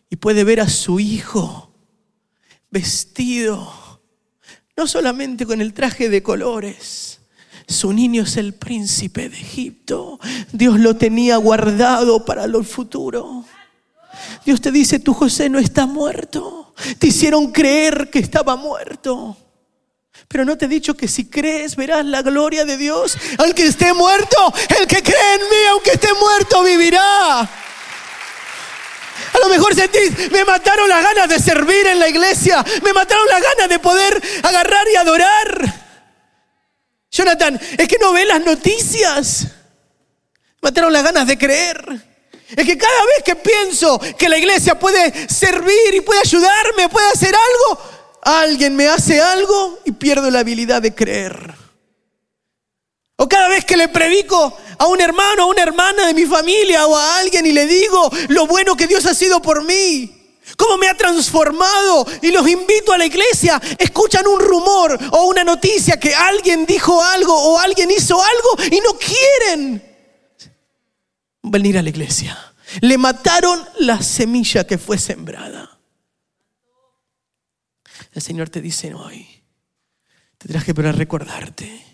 y 0.09 0.15
puede 0.15 0.43
ver 0.43 0.61
a 0.61 0.69
su 0.69 0.99
hijo 0.99 1.71
vestido, 2.69 4.01
no 4.75 4.87
solamente 4.87 5.45
con 5.45 5.61
el 5.61 5.73
traje 5.73 6.09
de 6.09 6.21
colores, 6.21 7.19
su 7.67 7.91
niño 7.91 8.23
es 8.23 8.37
el 8.37 8.53
príncipe 8.53 9.27
de 9.27 9.37
Egipto. 9.37 10.19
Dios 10.53 10.79
lo 10.79 10.95
tenía 10.95 11.35
guardado 11.35 12.23
para 12.23 12.47
lo 12.47 12.63
futuro. 12.63 13.43
Dios 14.45 14.61
te 14.61 14.71
dice, 14.71 14.99
tu 14.99 15.13
José 15.13 15.49
no 15.49 15.59
está 15.59 15.85
muerto. 15.85 16.73
Te 16.97 17.07
hicieron 17.07 17.51
creer 17.51 18.09
que 18.09 18.19
estaba 18.19 18.55
muerto. 18.55 19.35
Pero 20.29 20.45
no 20.45 20.57
te 20.57 20.65
he 20.65 20.69
dicho 20.69 20.95
que 20.95 21.07
si 21.07 21.25
crees 21.25 21.75
verás 21.75 22.05
la 22.05 22.21
gloria 22.21 22.63
de 22.63 22.77
Dios. 22.77 23.17
Al 23.37 23.53
que 23.53 23.67
esté 23.67 23.93
muerto, 23.93 24.53
el 24.79 24.87
que 24.87 25.03
cree 25.03 25.33
en 25.35 25.41
mí, 25.41 25.65
aunque 25.71 25.91
esté 25.91 26.09
muerto, 26.13 26.63
vivirá. 26.63 27.49
Mejor 29.49 29.75
sentís, 29.75 30.31
me 30.31 30.45
mataron 30.45 30.87
las 30.89 31.03
ganas 31.03 31.29
de 31.29 31.39
servir 31.39 31.87
en 31.87 31.99
la 31.99 32.07
iglesia, 32.07 32.63
me 32.83 32.93
mataron 32.93 33.27
las 33.27 33.41
ganas 33.41 33.69
de 33.69 33.79
poder 33.79 34.21
agarrar 34.43 34.87
y 34.93 34.95
adorar. 34.95 35.87
Jonathan, 37.09 37.59
es 37.77 37.87
que 37.87 37.97
no 37.99 38.13
ve 38.13 38.25
las 38.25 38.45
noticias. 38.45 39.47
Mataron 40.61 40.91
las 40.91 41.03
ganas 41.03 41.27
de 41.27 41.37
creer. 41.37 41.83
Es 42.55 42.65
que 42.65 42.77
cada 42.77 43.05
vez 43.05 43.23
que 43.25 43.35
pienso 43.35 43.99
que 44.17 44.29
la 44.29 44.37
iglesia 44.37 44.79
puede 44.79 45.27
servir 45.29 45.93
y 45.93 46.01
puede 46.01 46.21
ayudarme, 46.21 46.89
puede 46.89 47.07
hacer 47.09 47.33
algo, 47.35 47.81
alguien 48.21 48.75
me 48.75 48.87
hace 48.87 49.21
algo 49.21 49.79
y 49.85 49.91
pierdo 49.91 50.31
la 50.31 50.39
habilidad 50.39 50.81
de 50.81 50.95
creer. 50.95 51.66
O 53.19 53.27
cada 53.27 53.49
vez 53.49 53.65
que 53.65 53.75
le 53.75 53.87
predico 53.87 54.55
a 54.77 54.85
un 54.85 55.01
hermano, 55.01 55.43
a 55.43 55.45
una 55.47 55.63
hermana 55.63 56.05
de 56.05 56.13
mi 56.13 56.25
familia 56.25 56.85
o 56.85 56.95
a 56.95 57.17
alguien 57.17 57.47
y 57.47 57.51
le 57.51 57.65
digo 57.65 58.11
lo 58.29 58.45
bueno 58.45 58.77
que 58.77 58.85
Dios 58.85 59.07
ha 59.07 59.15
sido 59.15 59.41
por 59.41 59.63
mí, 59.63 60.37
cómo 60.55 60.77
me 60.77 60.87
ha 60.87 60.95
transformado 60.95 62.05
y 62.21 62.29
los 62.29 62.47
invito 62.47 62.93
a 62.93 62.97
la 62.97 63.07
iglesia, 63.07 63.59
escuchan 63.79 64.27
un 64.27 64.39
rumor 64.39 64.99
o 65.11 65.25
una 65.25 65.43
noticia 65.43 65.99
que 65.99 66.13
alguien 66.13 66.67
dijo 66.67 67.03
algo 67.03 67.33
o 67.33 67.57
alguien 67.57 67.89
hizo 67.89 68.21
algo 68.21 68.63
y 68.71 68.79
no 68.81 68.95
quieren 68.99 69.83
venir 71.41 71.79
a 71.79 71.81
la 71.81 71.89
iglesia. 71.89 72.37
Le 72.81 72.99
mataron 72.99 73.67
la 73.79 73.99
semilla 74.03 74.67
que 74.67 74.77
fue 74.77 74.99
sembrada. 74.99 75.79
El 78.13 78.21
Señor 78.21 78.49
te 78.49 78.61
dice 78.61 78.93
hoy, 78.93 79.43
te 80.37 80.47
traje 80.47 80.75
para 80.75 80.91
recordarte 80.91 81.86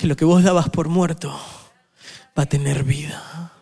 que 0.00 0.06
lo 0.06 0.16
que 0.16 0.24
vos 0.24 0.42
dabas 0.42 0.70
por 0.70 0.88
muerto 0.88 1.30
va 2.36 2.44
a 2.44 2.46
tener 2.46 2.84
vida. 2.84 3.52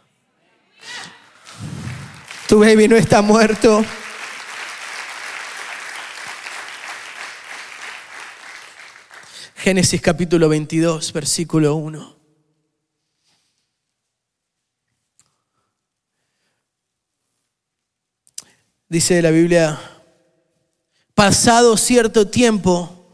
Tu 2.46 2.60
baby 2.60 2.86
no 2.86 2.94
está 2.94 3.22
muerto. 3.22 3.84
Génesis 9.56 10.00
capítulo 10.00 10.48
22, 10.48 11.12
versículo 11.12 11.74
1. 11.74 12.16
Dice 18.88 19.20
la 19.22 19.32
Biblia, 19.32 19.76
pasado 21.14 21.76
cierto 21.76 22.28
tiempo, 22.28 23.10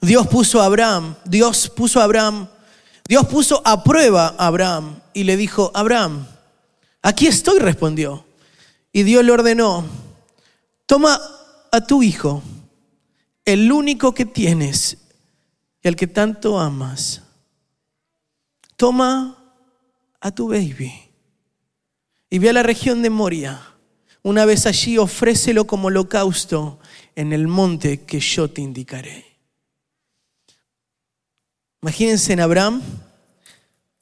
Dios 0.00 0.28
puso 0.28 0.62
a 0.62 0.66
Abraham, 0.66 1.16
Dios 1.24 1.68
puso 1.68 2.00
a 2.00 2.04
Abraham, 2.04 2.48
Dios 3.10 3.26
puso 3.26 3.60
a 3.64 3.82
prueba 3.82 4.36
a 4.38 4.46
Abraham 4.46 5.00
y 5.12 5.24
le 5.24 5.36
dijo, 5.36 5.72
Abraham, 5.74 6.28
aquí 7.02 7.26
estoy, 7.26 7.58
respondió. 7.58 8.24
Y 8.92 9.02
Dios 9.02 9.24
le 9.24 9.32
ordenó, 9.32 9.84
toma 10.86 11.20
a 11.72 11.80
tu 11.84 12.04
hijo, 12.04 12.40
el 13.44 13.72
único 13.72 14.14
que 14.14 14.26
tienes 14.26 14.96
y 15.82 15.88
al 15.88 15.96
que 15.96 16.06
tanto 16.06 16.60
amas. 16.60 17.22
Toma 18.76 19.56
a 20.20 20.30
tu 20.30 20.46
baby 20.46 20.92
y 22.30 22.38
ve 22.38 22.50
a 22.50 22.52
la 22.52 22.62
región 22.62 23.02
de 23.02 23.10
Moria. 23.10 23.60
Una 24.22 24.44
vez 24.44 24.66
allí, 24.66 24.98
ofrécelo 24.98 25.66
como 25.66 25.88
holocausto 25.88 26.78
en 27.16 27.32
el 27.32 27.48
monte 27.48 28.04
que 28.04 28.20
yo 28.20 28.48
te 28.48 28.60
indicaré. 28.60 29.29
Imagínense 31.82 32.32
en 32.32 32.40
Abraham, 32.40 32.82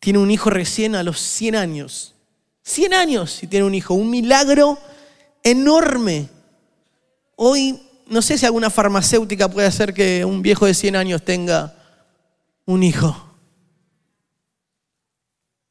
tiene 0.01 0.19
un 0.19 0.31
hijo 0.31 0.51
recién 0.51 0.95
a 0.95 1.03
los 1.03 1.21
100 1.21 1.57
años. 1.57 2.15
100 2.63 2.95
años 2.95 3.43
y 3.43 3.47
tiene 3.47 3.67
un 3.67 3.75
hijo, 3.75 3.95
un 3.95 4.11
milagro 4.11 4.79
enorme. 5.43 6.29
Hoy 7.37 7.81
no 8.07 8.23
sé 8.23 8.39
si 8.39 8.47
alguna 8.47 8.71
farmacéutica 8.71 9.49
puede 9.49 9.67
hacer 9.67 9.95
que 9.95 10.25
un 10.25 10.43
viejo 10.43 10.67
de 10.67 10.75
100 10.75 10.97
años 10.97 11.25
tenga 11.25 11.75
un 12.67 12.83
hijo. 12.83 13.25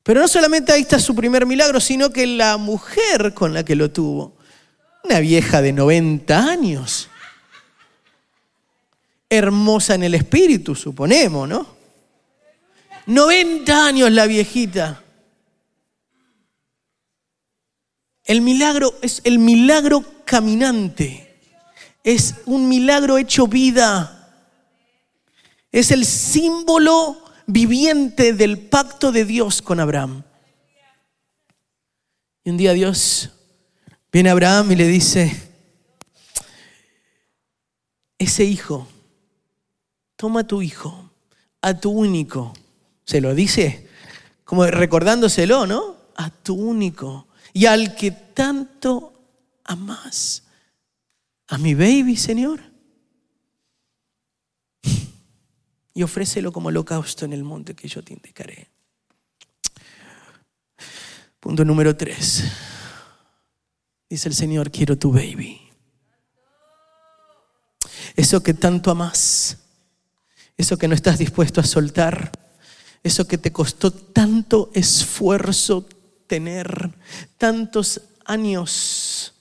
Pero 0.04 0.22
no 0.22 0.28
solamente 0.28 0.72
ahí 0.72 0.82
está 0.82 1.00
su 1.00 1.14
primer 1.16 1.46
milagro, 1.46 1.80
sino 1.80 2.12
que 2.12 2.26
la 2.26 2.58
mujer 2.58 3.34
con 3.34 3.54
la 3.54 3.66
que 3.66 3.76
lo 3.76 3.92
tuvo 3.92 4.38
Una 5.04 5.20
vieja 5.20 5.62
de 5.62 5.74
90 5.74 6.50
años. 6.50 7.10
Hermosa 9.30 9.96
en 9.96 10.04
el 10.04 10.16
espíritu, 10.16 10.74
suponemos, 10.74 11.50
¿no? 11.50 11.77
90 13.08 13.86
años 13.86 14.12
la 14.12 14.28
viejita. 14.28 15.02
El 18.26 18.42
milagro 18.42 18.94
es 19.02 19.22
el 19.24 19.40
milagro 19.40 20.04
caminante. 20.26 21.40
Es 22.04 22.36
un 22.46 22.68
milagro 22.68 23.18
hecho 23.18 23.48
vida. 23.48 24.14
Es 25.72 25.92
el 25.92 26.06
símbolo 26.06 27.24
viviente 27.46 28.34
del 28.34 28.60
pacto 28.60 29.14
de 29.14 29.24
Dios 29.24 29.62
con 29.62 29.80
Abraham. 29.80 30.24
Y 32.44 32.50
un 32.50 32.58
día 32.58 32.74
Dios 32.74 33.32
viene 34.12 34.30
a 34.30 34.34
Abraham 34.34 34.74
y 34.74 34.76
le 34.76 34.88
dice, 34.88 35.32
ese 38.18 38.44
hijo, 38.44 38.86
toma 40.18 40.42
a 40.42 40.48
tu 40.48 40.62
hijo, 40.62 41.10
a 41.62 41.74
tu 41.74 41.92
único, 41.92 42.54
se 43.08 43.22
lo 43.22 43.34
dice 43.34 43.88
como 44.44 44.66
recordándoselo, 44.66 45.66
¿no? 45.66 45.96
A 46.18 46.30
tu 46.30 46.54
único 46.56 47.28
y 47.54 47.66
al 47.66 47.96
que 47.96 48.12
tanto 48.12 49.14
amas. 49.64 50.44
A 51.48 51.58
mi 51.58 51.74
baby, 51.74 52.18
Señor. 52.18 52.60
Y 55.94 56.04
ofrécelo 56.04 56.52
como 56.52 56.68
holocausto 56.68 57.26
en 57.26 57.34
el 57.34 57.44
monte 57.44 57.74
que 57.74 57.88
yo 57.88 58.04
te 58.04 58.14
indicaré. 58.14 58.70
Punto 61.40 61.64
número 61.64 61.96
tres. 61.96 62.44
Dice 64.10 64.28
el 64.28 64.36
Señor, 64.36 64.70
quiero 64.70 64.98
tu 64.98 65.14
baby. 65.14 65.62
Eso 68.16 68.44
que 68.44 68.54
tanto 68.54 68.92
amas, 68.92 69.58
eso 70.58 70.78
que 70.78 70.88
no 70.88 70.96
estás 70.96 71.18
dispuesto 71.18 71.62
a 71.62 71.64
soltar, 71.64 72.47
eso 73.04 73.28
que 73.28 73.38
te 73.38 73.52
costó 73.52 73.92
tanto 73.92 74.72
esfuerzo 74.74 75.88
tener, 76.28 76.92
tantos 77.38 78.02
años. 78.26 79.34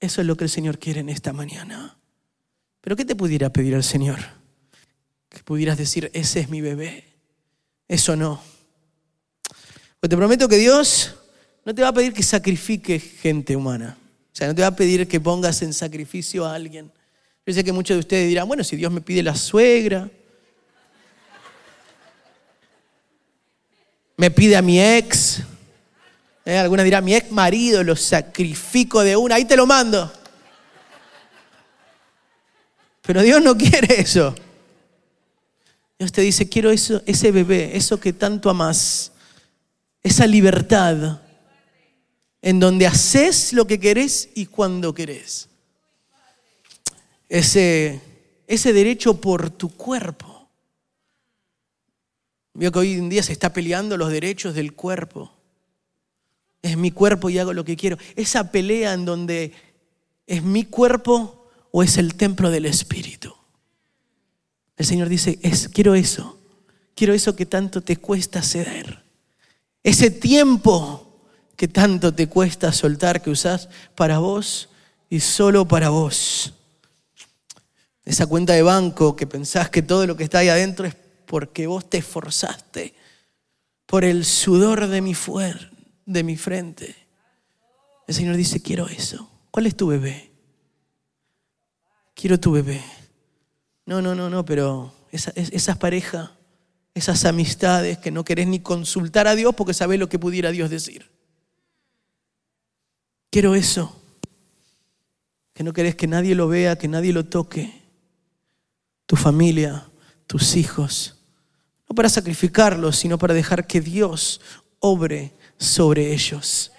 Eso 0.00 0.20
es 0.20 0.26
lo 0.26 0.36
que 0.36 0.44
el 0.44 0.50
Señor 0.50 0.78
quiere 0.78 1.00
en 1.00 1.08
esta 1.08 1.32
mañana. 1.32 1.96
Pero 2.80 2.96
¿qué 2.96 3.04
te 3.04 3.16
pudiera 3.16 3.50
pedir 3.50 3.74
al 3.74 3.84
Señor? 3.84 4.18
Que 5.28 5.42
pudieras 5.42 5.78
decir, 5.78 6.10
ese 6.14 6.40
es 6.40 6.48
mi 6.48 6.60
bebé. 6.60 7.04
Eso 7.88 8.16
no. 8.16 8.42
Pues 10.00 10.10
te 10.10 10.16
prometo 10.16 10.48
que 10.48 10.56
Dios 10.56 11.14
no 11.64 11.74
te 11.74 11.82
va 11.82 11.88
a 11.88 11.92
pedir 11.92 12.12
que 12.12 12.22
sacrifiques 12.22 13.02
gente 13.20 13.56
humana. 13.56 13.96
O 14.32 14.36
sea, 14.36 14.48
no 14.48 14.54
te 14.54 14.62
va 14.62 14.68
a 14.68 14.76
pedir 14.76 15.06
que 15.08 15.20
pongas 15.20 15.62
en 15.62 15.72
sacrificio 15.72 16.44
a 16.44 16.54
alguien. 16.54 16.90
Yo 17.46 17.54
sé 17.54 17.62
que 17.62 17.72
muchos 17.72 17.94
de 17.96 18.00
ustedes 18.00 18.28
dirán, 18.28 18.48
bueno, 18.48 18.64
si 18.64 18.76
Dios 18.76 18.92
me 18.92 19.00
pide 19.00 19.22
la 19.22 19.34
suegra, 19.36 20.10
me 24.16 24.30
pide 24.30 24.56
a 24.56 24.62
mi 24.62 24.80
ex. 24.80 25.42
Eh, 26.44 26.58
alguna 26.58 26.82
dirá, 26.82 27.00
mi 27.00 27.14
ex 27.14 27.30
marido 27.30 27.82
lo 27.82 27.96
sacrifico 27.96 29.02
de 29.02 29.16
una, 29.16 29.36
ahí 29.36 29.44
te 29.44 29.56
lo 29.56 29.66
mando. 29.66 30.12
Pero 33.02 33.22
Dios 33.22 33.42
no 33.42 33.56
quiere 33.56 34.00
eso. 34.00 34.34
Dios 35.98 36.12
te 36.12 36.22
dice, 36.22 36.48
quiero 36.48 36.70
eso, 36.70 37.02
ese 37.06 37.30
bebé, 37.30 37.76
eso 37.76 38.00
que 38.00 38.12
tanto 38.12 38.50
amas, 38.50 39.12
esa 40.02 40.26
libertad 40.26 41.20
en 42.42 42.60
donde 42.60 42.86
haces 42.86 43.54
lo 43.54 43.66
que 43.66 43.80
querés 43.80 44.28
y 44.34 44.46
cuando 44.46 44.92
querés. 44.92 45.48
Ese, 47.28 48.02
ese 48.46 48.72
derecho 48.74 49.18
por 49.18 49.48
tu 49.50 49.70
cuerpo. 49.70 50.33
Veo 52.54 52.70
que 52.70 52.78
hoy 52.78 52.92
en 52.92 53.08
día 53.08 53.22
se 53.22 53.32
está 53.32 53.52
peleando 53.52 53.96
los 53.96 54.10
derechos 54.10 54.54
del 54.54 54.74
cuerpo. 54.74 55.32
Es 56.62 56.76
mi 56.76 56.92
cuerpo 56.92 57.28
y 57.28 57.38
hago 57.38 57.52
lo 57.52 57.64
que 57.64 57.76
quiero. 57.76 57.98
Esa 58.14 58.50
pelea 58.50 58.94
en 58.94 59.04
donde 59.04 59.52
es 60.26 60.42
mi 60.42 60.64
cuerpo 60.64 61.48
o 61.72 61.82
es 61.82 61.98
el 61.98 62.14
templo 62.14 62.50
del 62.50 62.66
Espíritu. 62.66 63.34
El 64.76 64.86
Señor 64.86 65.08
dice, 65.08 65.38
es, 65.42 65.68
quiero 65.68 65.94
eso. 65.94 66.38
Quiero 66.94 67.12
eso 67.12 67.34
que 67.34 67.44
tanto 67.44 67.82
te 67.82 67.96
cuesta 67.96 68.40
ceder. 68.40 69.02
Ese 69.82 70.10
tiempo 70.10 71.20
que 71.56 71.68
tanto 71.68 72.14
te 72.14 72.28
cuesta 72.28 72.72
soltar, 72.72 73.20
que 73.20 73.30
usás 73.30 73.68
para 73.94 74.18
vos 74.18 74.68
y 75.10 75.20
solo 75.20 75.66
para 75.66 75.88
vos. 75.88 76.54
Esa 78.04 78.26
cuenta 78.26 78.52
de 78.52 78.62
banco 78.62 79.16
que 79.16 79.26
pensás 79.26 79.70
que 79.70 79.82
todo 79.82 80.06
lo 80.06 80.16
que 80.16 80.24
está 80.24 80.38
ahí 80.38 80.48
adentro 80.48 80.86
es 80.86 80.94
porque 81.26 81.66
vos 81.66 81.88
te 81.88 81.98
esforzaste 81.98 82.94
por 83.86 84.04
el 84.04 84.24
sudor 84.24 84.88
de 84.88 85.00
mi, 85.00 85.14
fuer, 85.14 85.70
de 86.06 86.22
mi 86.22 86.36
frente. 86.36 86.94
El 88.06 88.14
Señor 88.14 88.36
dice, 88.36 88.60
quiero 88.60 88.88
eso. 88.88 89.30
¿Cuál 89.50 89.66
es 89.66 89.76
tu 89.76 89.86
bebé? 89.86 90.30
Quiero 92.14 92.38
tu 92.38 92.52
bebé. 92.52 92.82
No, 93.86 94.00
no, 94.00 94.14
no, 94.14 94.30
no, 94.30 94.44
pero 94.44 94.92
esas 95.10 95.78
parejas, 95.78 96.30
esas 96.94 97.24
amistades 97.24 97.98
que 97.98 98.10
no 98.10 98.24
querés 98.24 98.46
ni 98.46 98.60
consultar 98.60 99.28
a 99.28 99.34
Dios 99.34 99.54
porque 99.54 99.74
sabés 99.74 99.98
lo 99.98 100.08
que 100.08 100.18
pudiera 100.18 100.50
Dios 100.50 100.70
decir. 100.70 101.10
Quiero 103.30 103.54
eso. 103.54 104.00
Que 105.52 105.62
no 105.62 105.72
querés 105.72 105.94
que 105.94 106.06
nadie 106.06 106.34
lo 106.34 106.48
vea, 106.48 106.76
que 106.76 106.88
nadie 106.88 107.12
lo 107.12 107.24
toque. 107.24 107.82
Tu 109.06 109.16
familia, 109.16 109.86
tus 110.26 110.56
hijos, 110.56 111.16
no 111.88 111.94
para 111.94 112.08
sacrificarlos, 112.08 112.96
sino 112.96 113.18
para 113.18 113.34
dejar 113.34 113.66
que 113.66 113.80
Dios 113.80 114.40
obre 114.80 115.32
sobre 115.58 116.12
ellos. 116.12 116.72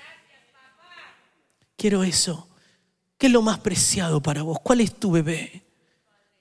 Quiero 1.78 2.04
eso. 2.04 2.48
¿Qué 3.18 3.28
es 3.28 3.34
lo 3.34 3.42
más 3.42 3.60
preciado 3.60 4.22
para 4.22 4.44
vos? 4.44 4.60
¿Cuál 4.62 4.82
es 4.82 4.96
tu 4.96 5.12
bebé? 5.12 5.64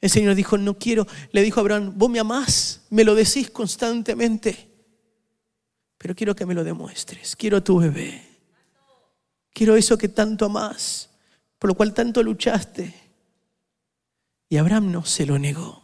El 0.00 0.10
Señor 0.10 0.34
dijo, 0.34 0.58
no 0.58 0.78
quiero, 0.78 1.06
le 1.32 1.42
dijo 1.42 1.60
a 1.60 1.62
Abraham, 1.62 1.94
vos 1.96 2.10
me 2.10 2.18
amás, 2.18 2.82
me 2.90 3.04
lo 3.04 3.14
decís 3.14 3.50
constantemente, 3.50 4.68
pero 5.96 6.14
quiero 6.14 6.36
que 6.36 6.44
me 6.44 6.52
lo 6.52 6.62
demuestres, 6.62 7.34
quiero 7.34 7.62
tu 7.62 7.78
bebé, 7.78 8.22
quiero 9.54 9.76
eso 9.76 9.96
que 9.96 10.08
tanto 10.08 10.44
amás, 10.44 11.08
por 11.58 11.68
lo 11.68 11.74
cual 11.74 11.94
tanto 11.94 12.22
luchaste. 12.22 12.94
Y 14.50 14.58
Abraham 14.58 14.92
no 14.92 15.06
se 15.06 15.24
lo 15.24 15.38
negó. 15.38 15.83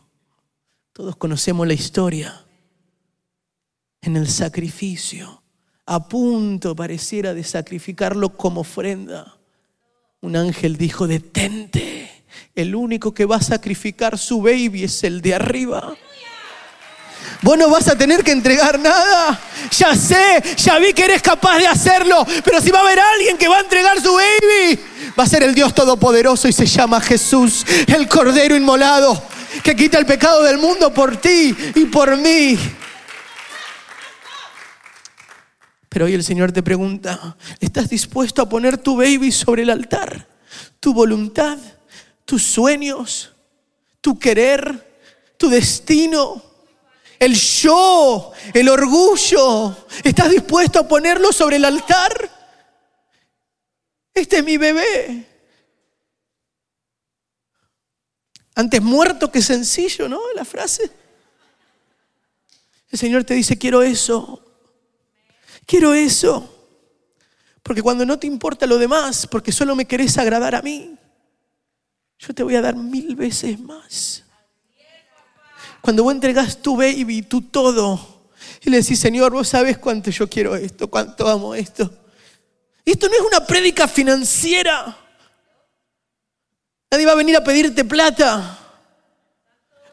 Todos 1.01 1.17
conocemos 1.17 1.67
la 1.67 1.73
historia. 1.73 2.45
En 4.03 4.19
el 4.19 4.29
sacrificio, 4.29 5.43
a 5.87 6.07
punto 6.07 6.77
pareciera 6.77 7.33
de 7.33 7.43
sacrificarlo 7.43 8.37
como 8.37 8.61
ofrenda. 8.61 9.39
Un 10.21 10.37
ángel 10.37 10.77
dijo, 10.77 11.07
detente, 11.07 12.27
el 12.55 12.75
único 12.75 13.15
que 13.15 13.25
va 13.25 13.37
a 13.37 13.43
sacrificar 13.43 14.19
su 14.19 14.43
baby 14.43 14.85
es 14.85 15.03
el 15.03 15.23
de 15.23 15.35
arriba. 15.35 15.97
Vos 17.41 17.57
no 17.57 17.71
vas 17.71 17.89
a 17.89 17.97
tener 17.97 18.23
que 18.23 18.33
entregar 18.33 18.79
nada. 18.79 19.41
Ya 19.71 19.97
sé, 19.97 20.43
ya 20.59 20.79
vi 20.79 20.93
que 20.93 21.05
eres 21.05 21.23
capaz 21.23 21.61
de 21.61 21.67
hacerlo. 21.67 22.27
Pero 22.45 22.61
si 22.61 22.71
va 22.71 22.81
a 22.81 22.83
haber 22.83 23.01
alguien 23.01 23.39
que 23.39 23.49
va 23.49 23.57
a 23.57 23.61
entregar 23.61 23.99
su 24.03 24.13
baby, 24.13 24.79
va 25.19 25.23
a 25.23 25.27
ser 25.27 25.45
el 25.45 25.55
Dios 25.55 25.75
Todopoderoso 25.75 26.47
y 26.47 26.53
se 26.53 26.67
llama 26.67 27.01
Jesús, 27.01 27.65
el 27.87 28.07
Cordero 28.07 28.55
Inmolado 28.55 29.40
que 29.63 29.77
quita 29.77 29.99
el 29.99 30.07
pecado 30.07 30.43
del 30.43 30.59
mundo 30.59 30.93
por 30.93 31.17
ti 31.17 31.55
y 31.75 31.87
por 31.87 32.17
mí. 32.17 32.59
Pero 35.89 36.05
hoy 36.05 36.15
el 36.15 36.23
Señor 36.23 36.53
te 36.53 36.63
pregunta, 36.63 37.37
¿estás 37.59 37.89
dispuesto 37.89 38.43
a 38.43 38.49
poner 38.49 38.79
tu 38.79 38.97
baby 38.97 39.33
sobre 39.33 39.63
el 39.63 39.71
altar? 39.71 40.29
Tu 40.79 40.95
voluntad, 40.95 41.59
tus 42.25 42.45
sueños, 42.45 43.33
tu 44.01 44.19
querer, 44.19 44.89
tu 45.37 45.51
destino, 45.51 46.43
el 47.19 47.35
yo, 47.35 48.33
el 48.55 48.69
orgullo. 48.69 49.77
¿Estás 50.05 50.31
dispuesto 50.31 50.79
a 50.79 50.89
ponerlo 50.89 51.33
sobre 51.33 51.57
el 51.57 51.65
altar? 51.65 52.31
Este 54.15 54.39
es 54.39 54.45
mi 54.45 54.57
bebé. 54.57 55.30
Antes 58.61 58.83
muerto 58.83 59.33
que 59.33 59.41
sencillo, 59.41 60.07
¿no? 60.07 60.21
La 60.37 60.45
frase. 60.45 60.91
El 62.91 62.99
Señor 62.99 63.25
te 63.25 63.33
dice, 63.33 63.57
quiero 63.57 63.81
eso. 63.81 64.45
Quiero 65.65 65.95
eso. 65.95 66.69
Porque 67.63 67.81
cuando 67.81 68.05
no 68.05 68.19
te 68.19 68.27
importa 68.27 68.67
lo 68.67 68.77
demás, 68.77 69.27
porque 69.27 69.51
solo 69.51 69.75
me 69.75 69.87
querés 69.87 70.19
agradar 70.19 70.55
a 70.55 70.61
mí, 70.61 70.95
yo 72.19 72.35
te 72.35 72.43
voy 72.43 72.55
a 72.55 72.61
dar 72.61 72.77
mil 72.77 73.17
veces 73.17 73.59
más. 73.59 74.25
Cuando 75.81 76.03
vos 76.03 76.13
entregas 76.13 76.61
tu 76.61 76.77
baby, 76.77 77.23
tu 77.23 77.41
todo, 77.41 78.29
y 78.61 78.69
le 78.69 78.83
decís, 78.83 79.01
Señor, 79.01 79.33
vos 79.33 79.49
sabes 79.49 79.79
cuánto 79.79 80.11
yo 80.11 80.29
quiero 80.29 80.55
esto, 80.55 80.91
cuánto 80.91 81.27
amo 81.27 81.55
esto. 81.55 81.91
Y 82.85 82.91
esto 82.91 83.09
no 83.09 83.15
es 83.15 83.23
una 83.23 83.47
prédica 83.47 83.89
financiera. 83.89 84.99
Nadie 86.91 87.07
va 87.07 87.13
a 87.13 87.17
venir 87.17 87.37
a 87.37 87.45
pedirte 87.45 87.85
plata. 87.85 88.59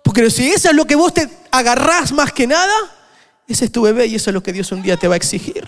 Porque 0.04 0.32
si 0.32 0.50
eso 0.50 0.70
es 0.70 0.76
lo 0.76 0.86
que 0.86 0.96
vos 0.96 1.14
te 1.14 1.30
agarrás 1.52 2.12
más 2.12 2.32
que 2.34 2.48
nada, 2.48 2.74
ese 3.48 3.66
es 3.66 3.72
tu 3.72 3.84
bebé 3.84 4.08
y 4.08 4.16
eso 4.16 4.30
es 4.30 4.34
lo 4.34 4.42
que 4.42 4.54
Dios 4.54 4.72
un 4.72 4.82
día 4.82 4.98
te 4.98 5.08
va 5.08 5.14
a 5.14 5.18
exigir. 5.18 5.64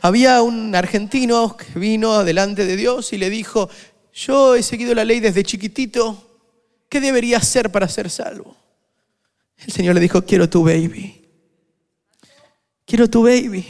Había 0.00 0.42
un 0.42 0.74
argentino 0.74 1.56
que 1.56 1.78
vino 1.78 2.24
delante 2.24 2.64
de 2.64 2.76
Dios 2.76 3.12
y 3.12 3.18
le 3.18 3.30
dijo, 3.30 3.68
yo 4.12 4.54
he 4.54 4.62
seguido 4.62 4.94
la 4.94 5.04
ley 5.04 5.20
desde 5.20 5.44
chiquitito, 5.44 6.38
¿qué 6.88 7.00
debería 7.00 7.38
hacer 7.38 7.70
para 7.70 7.88
ser 7.88 8.10
salvo? 8.10 8.56
El 9.58 9.72
Señor 9.72 9.94
le 9.94 10.00
dijo, 10.00 10.22
quiero 10.24 10.48
tu 10.48 10.64
baby. 10.64 11.22
Quiero 12.84 13.08
tu 13.08 13.22
baby. 13.22 13.66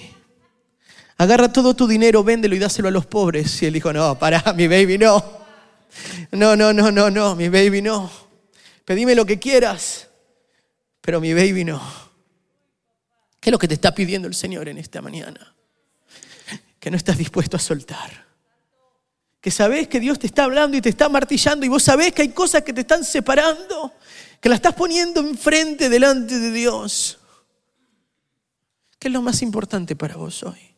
Agarra 1.18 1.52
todo 1.52 1.74
tu 1.74 1.86
dinero, 1.86 2.22
véndelo 2.22 2.54
y 2.54 2.58
dáselo 2.58 2.88
a 2.88 2.90
los 2.90 3.06
pobres. 3.06 3.62
Y 3.62 3.66
él 3.66 3.74
dijo, 3.74 3.92
no, 3.92 4.18
para, 4.18 4.52
mi 4.52 4.68
baby 4.68 4.98
no. 4.98 5.35
No, 6.32 6.56
no, 6.56 6.72
no, 6.72 6.90
no, 6.90 7.10
no, 7.10 7.36
mi 7.36 7.48
baby 7.48 7.82
no. 7.82 8.10
Pedime 8.84 9.14
lo 9.14 9.26
que 9.26 9.38
quieras, 9.38 10.08
pero 11.00 11.20
mi 11.20 11.34
baby 11.34 11.64
no. 11.64 11.82
¿Qué 13.40 13.50
es 13.50 13.52
lo 13.52 13.58
que 13.58 13.68
te 13.68 13.74
está 13.74 13.94
pidiendo 13.94 14.28
el 14.28 14.34
Señor 14.34 14.68
en 14.68 14.78
esta 14.78 15.00
mañana? 15.02 15.54
Que 16.80 16.90
no 16.90 16.96
estás 16.96 17.18
dispuesto 17.18 17.56
a 17.56 17.60
soltar. 17.60 18.26
Que 19.40 19.50
sabes 19.50 19.88
que 19.88 20.00
Dios 20.00 20.18
te 20.18 20.26
está 20.26 20.44
hablando 20.44 20.76
y 20.76 20.80
te 20.80 20.88
está 20.88 21.08
martillando 21.08 21.64
y 21.64 21.68
vos 21.68 21.82
sabés 21.82 22.12
que 22.12 22.22
hay 22.22 22.30
cosas 22.30 22.62
que 22.62 22.72
te 22.72 22.80
están 22.80 23.04
separando, 23.04 23.92
que 24.40 24.48
la 24.48 24.56
estás 24.56 24.74
poniendo 24.74 25.20
enfrente 25.20 25.88
delante 25.88 26.38
de 26.38 26.50
Dios. 26.50 27.18
¿Qué 28.98 29.08
es 29.08 29.12
lo 29.12 29.22
más 29.22 29.42
importante 29.42 29.94
para 29.94 30.16
vos 30.16 30.42
hoy? 30.42 30.74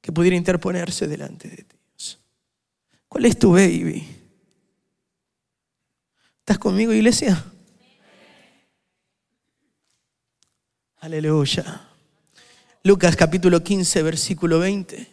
Que 0.00 0.10
pudiera 0.10 0.36
interponerse 0.36 1.06
delante 1.06 1.48
de 1.48 1.64
Dios. 1.68 2.18
¿Cuál 3.08 3.26
es 3.26 3.38
tu 3.38 3.52
baby? 3.52 4.15
¿Estás 6.46 6.60
conmigo, 6.60 6.92
iglesia? 6.92 7.44
Aleluya. 11.00 11.88
Lucas 12.84 13.16
capítulo 13.16 13.64
15, 13.64 14.00
versículo 14.04 14.60
20. 14.60 15.08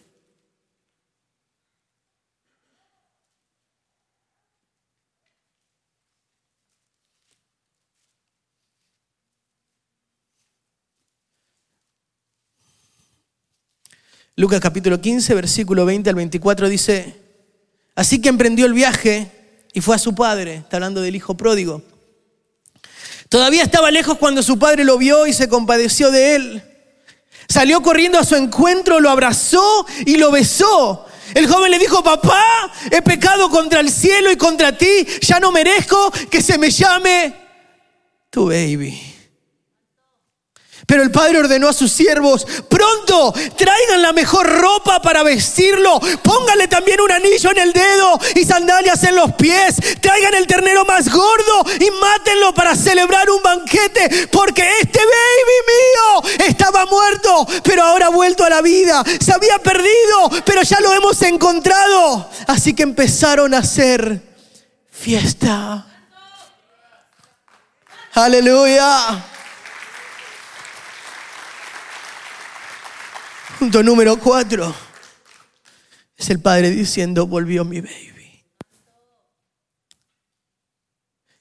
Lucas 14.36 14.60
capítulo 14.60 15.02
15, 15.02 15.34
versículo 15.34 15.88
20 15.88 16.12
al 16.12 16.16
24 16.16 16.70
dice, 16.70 17.20
así 17.96 18.22
que 18.22 18.30
emprendió 18.30 18.68
el 18.68 18.74
viaje 18.74 19.43
y 19.74 19.82
fue 19.82 19.96
a 19.96 20.00
su 20.00 20.14
padre, 20.14 20.56
está 20.56 20.78
hablando 20.78 21.02
del 21.02 21.16
hijo 21.16 21.36
pródigo. 21.36 21.82
Todavía 23.28 23.64
estaba 23.64 23.90
lejos 23.90 24.18
cuando 24.20 24.44
su 24.44 24.60
padre 24.60 24.84
lo 24.84 24.98
vio 25.00 25.26
y 25.26 25.34
se 25.34 25.50
compadeció 25.50 26.12
de 26.12 26.36
él. 26.36 26.64
Salió 27.50 27.82
corriendo 27.82 28.20
a 28.20 28.24
su 28.24 28.36
encuentro, 28.36 29.00
lo 29.00 29.10
abrazó 29.10 29.86
y 30.06 30.18
lo 30.18 30.32
besó. 30.32 31.06
El 31.34 31.48
joven 31.48 31.72
le 31.72 31.80
dijo, 31.80 32.04
papá, 32.04 32.72
he 32.92 33.02
pecado 33.02 33.50
contra 33.50 33.80
el 33.80 33.90
cielo 33.90 34.32
y 34.32 34.36
contra 34.36 34.78
ti, 34.78 35.08
ya 35.22 35.40
no 35.40 35.52
merezco 35.52 36.12
que 36.30 36.42
se 36.42 36.60
me 36.60 36.70
llame 36.70 37.34
tu 38.30 38.48
baby. 38.48 39.13
Pero 40.94 41.02
el 41.02 41.10
padre 41.10 41.40
ordenó 41.40 41.70
a 41.70 41.74
sus 41.74 41.92
siervos, 41.92 42.46
pronto, 42.70 43.34
traigan 43.58 44.04
la 44.04 44.14
mejor 44.14 44.48
ropa 44.48 45.02
para 45.02 45.24
vestirlo, 45.24 46.00
pónganle 46.22 46.68
también 46.68 47.02
un 47.02 47.12
anillo 47.12 47.50
en 47.50 47.58
el 47.58 47.74
dedo 47.74 48.20
y 48.36 48.46
sandalias 48.46 49.04
en 49.04 49.16
los 49.16 49.34
pies, 49.34 49.78
traigan 50.00 50.36
el 50.36 50.46
ternero 50.46 50.86
más 50.86 51.10
gordo 51.10 51.66
y 51.80 51.90
mátenlo 52.00 52.54
para 52.54 52.76
celebrar 52.76 53.28
un 53.32 53.42
banquete, 53.42 54.28
porque 54.28 54.70
este 54.82 55.00
baby 55.00 56.30
mío 56.30 56.46
estaba 56.48 56.86
muerto, 56.86 57.48
pero 57.64 57.82
ahora 57.82 58.06
ha 58.06 58.10
vuelto 58.10 58.46
a 58.46 58.52
la 58.52 58.62
vida, 58.62 59.04
se 59.20 59.34
había 59.34 59.58
perdido, 59.58 60.30
pero 60.46 60.62
ya 60.62 60.80
lo 60.80 60.94
hemos 60.94 61.20
encontrado. 61.24 62.30
Así 62.46 62.76
que 62.76 62.84
empezaron 62.84 63.56
a 63.56 63.58
hacer 63.58 64.22
fiesta. 64.92 65.88
Aleluya. 68.14 69.33
Punto 73.64 73.82
número 73.82 74.20
cuatro. 74.20 74.76
Es 76.18 76.30
el 76.30 76.42
padre 76.42 76.70
diciendo, 76.70 77.28
volvió 77.28 77.64
mi 77.64 77.80
baby. 77.80 78.44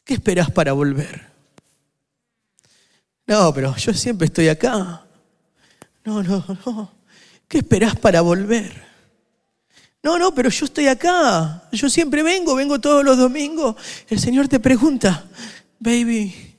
¿Qué 0.04 0.14
esperas 0.14 0.48
para 0.48 0.72
volver? 0.72 1.32
No, 3.26 3.52
pero 3.52 3.74
yo 3.74 3.92
siempre 3.92 4.26
estoy 4.26 4.46
acá. 4.46 5.04
No, 6.04 6.22
no, 6.22 6.44
no. 6.64 6.92
¿Qué 7.48 7.58
esperas 7.58 7.96
para 7.96 8.20
volver? 8.20 8.72
No, 10.00 10.16
no, 10.16 10.32
pero 10.32 10.48
yo 10.48 10.66
estoy 10.66 10.86
acá. 10.86 11.64
Yo 11.72 11.90
siempre 11.90 12.22
vengo, 12.22 12.54
vengo 12.54 12.80
todos 12.80 13.04
los 13.04 13.18
domingos. 13.18 13.74
El 14.08 14.20
Señor 14.20 14.46
te 14.46 14.60
pregunta, 14.60 15.24
baby, 15.80 16.56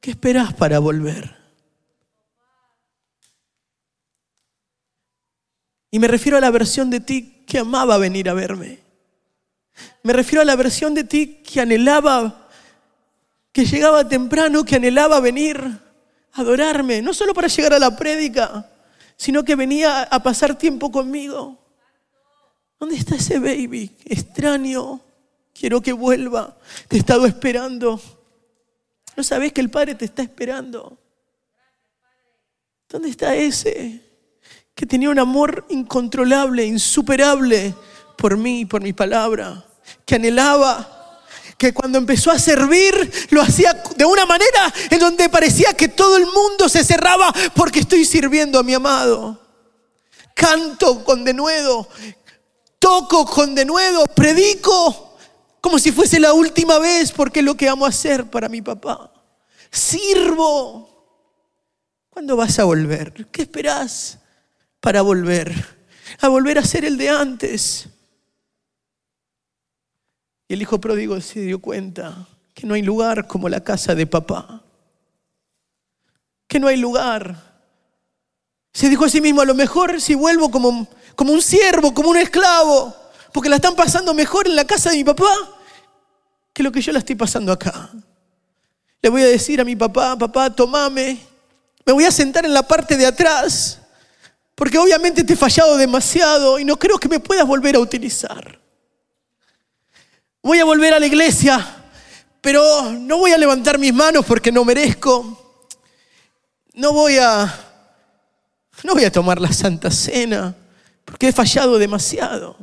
¿qué 0.00 0.12
esperas 0.12 0.54
para 0.54 0.78
volver? 0.78 1.43
Y 5.94 6.00
me 6.00 6.08
refiero 6.08 6.36
a 6.36 6.40
la 6.40 6.50
versión 6.50 6.90
de 6.90 6.98
ti 6.98 7.44
que 7.46 7.60
amaba 7.60 7.98
venir 7.98 8.28
a 8.28 8.34
verme. 8.34 8.80
Me 10.02 10.12
refiero 10.12 10.42
a 10.42 10.44
la 10.44 10.56
versión 10.56 10.92
de 10.92 11.04
ti 11.04 11.40
que 11.44 11.60
anhelaba, 11.60 12.48
que 13.52 13.64
llegaba 13.64 14.08
temprano, 14.08 14.64
que 14.64 14.74
anhelaba 14.74 15.20
venir 15.20 15.56
a 16.32 16.40
adorarme, 16.40 17.00
no 17.00 17.14
solo 17.14 17.32
para 17.32 17.46
llegar 17.46 17.74
a 17.74 17.78
la 17.78 17.96
prédica, 17.96 18.68
sino 19.16 19.44
que 19.44 19.54
venía 19.54 20.02
a 20.02 20.20
pasar 20.20 20.58
tiempo 20.58 20.90
conmigo. 20.90 21.60
¿Dónde 22.80 22.96
está 22.96 23.14
ese 23.14 23.38
baby? 23.38 23.96
Extraño. 24.04 25.00
Quiero 25.52 25.80
que 25.80 25.92
vuelva. 25.92 26.58
Te 26.88 26.96
he 26.96 26.98
estado 26.98 27.24
esperando. 27.24 28.00
¿No 29.16 29.22
sabes 29.22 29.52
que 29.52 29.60
el 29.60 29.70
Padre 29.70 29.94
te 29.94 30.06
está 30.06 30.22
esperando? 30.22 30.98
¿Dónde 32.88 33.10
está 33.10 33.36
ese? 33.36 34.13
Que 34.74 34.86
tenía 34.86 35.10
un 35.10 35.18
amor 35.18 35.66
incontrolable, 35.68 36.64
insuperable 36.64 37.74
por 38.16 38.36
mí, 38.36 38.60
y 38.60 38.64
por 38.64 38.82
mi 38.82 38.92
palabra, 38.92 39.64
que 40.04 40.16
anhelaba, 40.16 41.20
que 41.56 41.72
cuando 41.72 41.98
empezó 41.98 42.30
a 42.30 42.38
servir 42.38 43.10
lo 43.30 43.40
hacía 43.40 43.72
de 43.96 44.04
una 44.04 44.26
manera 44.26 44.72
en 44.90 44.98
donde 44.98 45.28
parecía 45.28 45.72
que 45.74 45.88
todo 45.88 46.16
el 46.16 46.26
mundo 46.26 46.68
se 46.68 46.84
cerraba 46.84 47.32
porque 47.54 47.80
estoy 47.80 48.04
sirviendo 48.04 48.58
a 48.58 48.62
mi 48.62 48.74
amado. 48.74 49.40
Canto 50.34 51.04
con 51.04 51.24
denuedo, 51.24 51.88
toco 52.80 53.24
con 53.24 53.54
denuedo, 53.54 54.04
predico 54.06 55.16
como 55.60 55.78
si 55.78 55.92
fuese 55.92 56.18
la 56.18 56.32
última 56.34 56.78
vez 56.78 57.12
porque 57.12 57.38
es 57.38 57.44
lo 57.46 57.56
que 57.56 57.68
amo 57.68 57.86
hacer 57.86 58.28
para 58.28 58.48
mi 58.48 58.60
papá. 58.60 59.12
Sirvo. 59.70 60.90
¿Cuándo 62.10 62.36
vas 62.36 62.58
a 62.58 62.64
volver? 62.64 63.26
¿Qué 63.30 63.42
esperás? 63.42 64.18
Para 64.84 65.00
volver, 65.00 65.50
a 66.20 66.28
volver 66.28 66.58
a 66.58 66.62
ser 66.62 66.84
el 66.84 66.98
de 66.98 67.08
antes. 67.08 67.88
Y 70.46 70.52
el 70.52 70.60
hijo 70.60 70.78
pródigo 70.78 71.18
se 71.22 71.40
dio 71.40 71.58
cuenta 71.58 72.28
que 72.52 72.66
no 72.66 72.74
hay 72.74 72.82
lugar 72.82 73.26
como 73.26 73.48
la 73.48 73.64
casa 73.64 73.94
de 73.94 74.06
papá, 74.06 74.62
que 76.46 76.60
no 76.60 76.66
hay 76.66 76.76
lugar. 76.76 77.34
Se 78.74 78.90
dijo 78.90 79.06
a 79.06 79.08
sí 79.08 79.22
mismo, 79.22 79.40
a 79.40 79.46
lo 79.46 79.54
mejor 79.54 80.02
si 80.02 80.14
vuelvo 80.14 80.50
como, 80.50 80.86
como 81.16 81.32
un 81.32 81.40
siervo, 81.40 81.94
como 81.94 82.10
un 82.10 82.18
esclavo, 82.18 82.94
porque 83.32 83.48
la 83.48 83.56
están 83.56 83.76
pasando 83.76 84.12
mejor 84.12 84.46
en 84.46 84.54
la 84.54 84.66
casa 84.66 84.90
de 84.90 84.96
mi 84.96 85.04
papá 85.04 85.34
que 86.52 86.62
lo 86.62 86.70
que 86.70 86.82
yo 86.82 86.92
la 86.92 86.98
estoy 86.98 87.16
pasando 87.16 87.52
acá. 87.52 87.88
Le 89.00 89.08
voy 89.08 89.22
a 89.22 89.26
decir 89.28 89.62
a 89.62 89.64
mi 89.64 89.76
papá, 89.76 90.14
papá, 90.18 90.54
tomame, 90.54 91.18
me 91.86 91.92
voy 91.94 92.04
a 92.04 92.10
sentar 92.10 92.44
en 92.44 92.52
la 92.52 92.64
parte 92.68 92.98
de 92.98 93.06
atrás 93.06 93.80
porque 94.54 94.78
obviamente 94.78 95.24
te 95.24 95.32
he 95.32 95.36
fallado 95.36 95.76
demasiado 95.76 96.58
y 96.58 96.64
no 96.64 96.76
creo 96.78 96.98
que 96.98 97.08
me 97.08 97.20
puedas 97.20 97.46
volver 97.46 97.76
a 97.76 97.80
utilizar. 97.80 98.60
Voy 100.42 100.58
a 100.58 100.64
volver 100.64 100.94
a 100.94 101.00
la 101.00 101.06
iglesia, 101.06 101.64
pero 102.40 102.92
no 102.92 103.18
voy 103.18 103.32
a 103.32 103.38
levantar 103.38 103.78
mis 103.78 103.94
manos 103.94 104.24
porque 104.26 104.52
no 104.52 104.64
merezco. 104.64 105.40
No 106.74 106.92
voy 106.92 107.16
a 107.18 107.60
no 108.82 108.92
voy 108.92 109.04
a 109.04 109.12
tomar 109.12 109.40
la 109.40 109.52
Santa 109.52 109.90
Cena 109.90 110.54
porque 111.04 111.28
he 111.28 111.32
fallado 111.32 111.78
demasiado. 111.78 112.56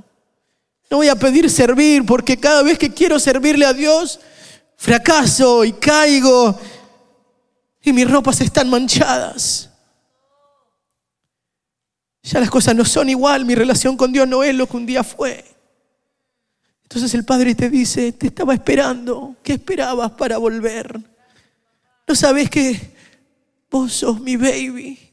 No 0.89 0.97
voy 0.97 1.07
a 1.07 1.15
pedir 1.15 1.49
servir 1.49 2.05
porque 2.05 2.37
cada 2.37 2.61
vez 2.61 2.77
que 2.77 2.93
quiero 2.93 3.19
servirle 3.19 3.65
a 3.65 3.73
Dios 3.73 4.19
fracaso 4.77 5.63
y 5.63 5.73
caigo 5.73 6.59
y 7.81 7.93
mis 7.93 8.09
ropas 8.09 8.41
están 8.41 8.69
manchadas. 8.69 9.70
Ya 12.23 12.39
las 12.39 12.49
cosas 12.49 12.75
no 12.75 12.85
son 12.85 13.09
igual, 13.09 13.45
mi 13.45 13.55
relación 13.55 13.97
con 13.97 14.11
Dios 14.11 14.27
no 14.27 14.43
es 14.43 14.53
lo 14.53 14.67
que 14.67 14.77
un 14.77 14.85
día 14.85 15.03
fue. 15.03 15.43
Entonces 16.83 17.13
el 17.13 17.25
padre 17.25 17.55
te 17.55 17.69
dice, 17.69 18.11
te 18.11 18.27
estaba 18.27 18.53
esperando, 18.53 19.35
¿qué 19.43 19.53
esperabas 19.53 20.11
para 20.11 20.37
volver? 20.37 20.99
¿No 22.07 22.15
sabes 22.15 22.49
que 22.49 22.93
vos 23.69 23.93
sos 23.93 24.19
mi 24.19 24.35
baby? 24.35 25.11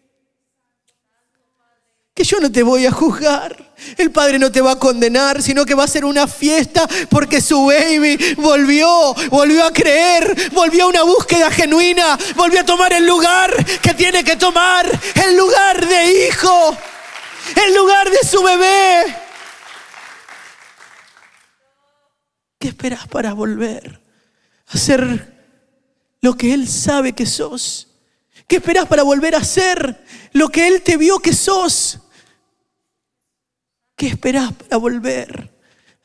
que 2.19 2.25
yo 2.25 2.41
no 2.41 2.51
te 2.51 2.65
voy 2.65 2.85
a 2.85 2.91
juzgar. 2.91 3.57
El 3.97 4.11
Padre 4.11 4.41
no 4.41 4.51
te 4.51 4.61
va 4.61 4.73
a 4.73 4.79
condenar, 4.81 5.41
sino 5.41 5.65
que 5.65 5.77
va 5.77 5.85
a 5.85 5.87
ser 5.87 6.05
una 6.05 6.27
fiesta 6.27 6.85
porque 7.09 7.41
su 7.41 7.67
baby 7.67 8.19
volvió, 8.39 9.15
volvió 9.31 9.65
a 9.65 9.73
creer, 9.73 10.51
volvió 10.53 10.83
a 10.83 10.89
una 10.89 11.05
búsqueda 11.05 11.49
genuina, 11.49 12.19
volvió 12.35 12.63
a 12.63 12.65
tomar 12.65 12.93
el 12.93 13.07
lugar 13.07 13.55
que 13.81 13.95
tiene 13.95 14.25
que 14.25 14.35
tomar, 14.35 14.91
el 15.15 15.37
lugar 15.37 15.87
de 15.87 16.27
hijo, 16.27 16.77
el 17.57 17.75
lugar 17.75 18.11
de 18.11 18.29
su 18.29 18.43
bebé. 18.43 19.17
¿Qué 22.59 22.69
esperas 22.69 23.07
para 23.07 23.33
volver 23.33 24.01
a 24.67 24.79
ser 24.79 25.35
lo 26.21 26.37
que 26.37 26.55
Él 26.55 26.69
sabe 26.69 27.15
que 27.15 27.27
sos? 27.27 27.89
¿Qué 28.47 28.57
esperas 28.57 28.87
para 28.87 29.03
volver 29.03 29.35
a 29.35 29.45
ser 29.45 30.05
lo 30.33 30.49
que 30.49 30.67
Él 30.67 30.83
te 30.83 30.97
vio 30.97 31.21
que 31.21 31.33
sos? 31.33 32.01
¿Qué 33.95 34.09
esperás 34.09 34.53
para 34.53 34.77
volver 34.77 35.51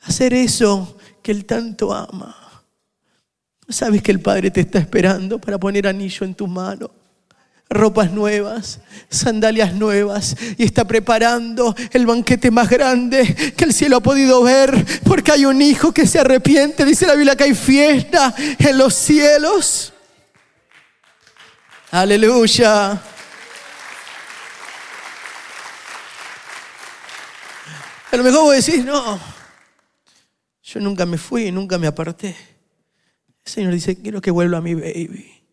a 0.00 0.06
hacer 0.06 0.34
eso 0.34 0.96
que 1.22 1.32
Él 1.32 1.44
tanto 1.44 1.92
ama? 1.92 2.64
¿Sabes 3.68 4.02
que 4.02 4.12
el 4.12 4.20
Padre 4.20 4.50
te 4.50 4.60
está 4.60 4.78
esperando 4.78 5.38
para 5.38 5.58
poner 5.58 5.86
anillo 5.86 6.24
en 6.24 6.34
tu 6.34 6.46
mano? 6.46 6.90
Ropas 7.74 8.10
nuevas, 8.10 8.80
sandalias 9.08 9.74
nuevas 9.74 10.36
y 10.56 10.64
está 10.64 10.84
preparando 10.86 11.74
el 11.92 12.06
banquete 12.06 12.50
más 12.50 12.70
grande 12.70 13.52
que 13.56 13.64
el 13.64 13.74
cielo 13.74 13.96
ha 13.96 14.00
podido 14.00 14.42
ver 14.42 14.84
porque 15.04 15.32
hay 15.32 15.44
un 15.44 15.60
hijo 15.60 15.92
que 15.92 16.06
se 16.06 16.20
arrepiente. 16.20 16.84
Dice 16.84 17.06
la 17.06 17.14
Biblia 17.14 17.36
que 17.36 17.44
hay 17.44 17.54
fiesta 17.54 18.34
en 18.58 18.78
los 18.78 18.94
cielos. 18.94 19.92
Aleluya. 21.90 23.00
A 28.10 28.16
lo 28.16 28.22
mejor 28.22 28.42
vos 28.42 28.64
decís, 28.64 28.84
no, 28.84 29.18
yo 30.62 30.80
nunca 30.80 31.04
me 31.04 31.18
fui, 31.18 31.50
nunca 31.50 31.78
me 31.78 31.88
aparté. 31.88 32.36
El 33.44 33.52
Señor 33.52 33.72
dice, 33.72 34.00
quiero 34.00 34.20
que 34.20 34.30
vuelva 34.30 34.58
a 34.58 34.60
mi 34.60 34.74
baby, 34.74 35.43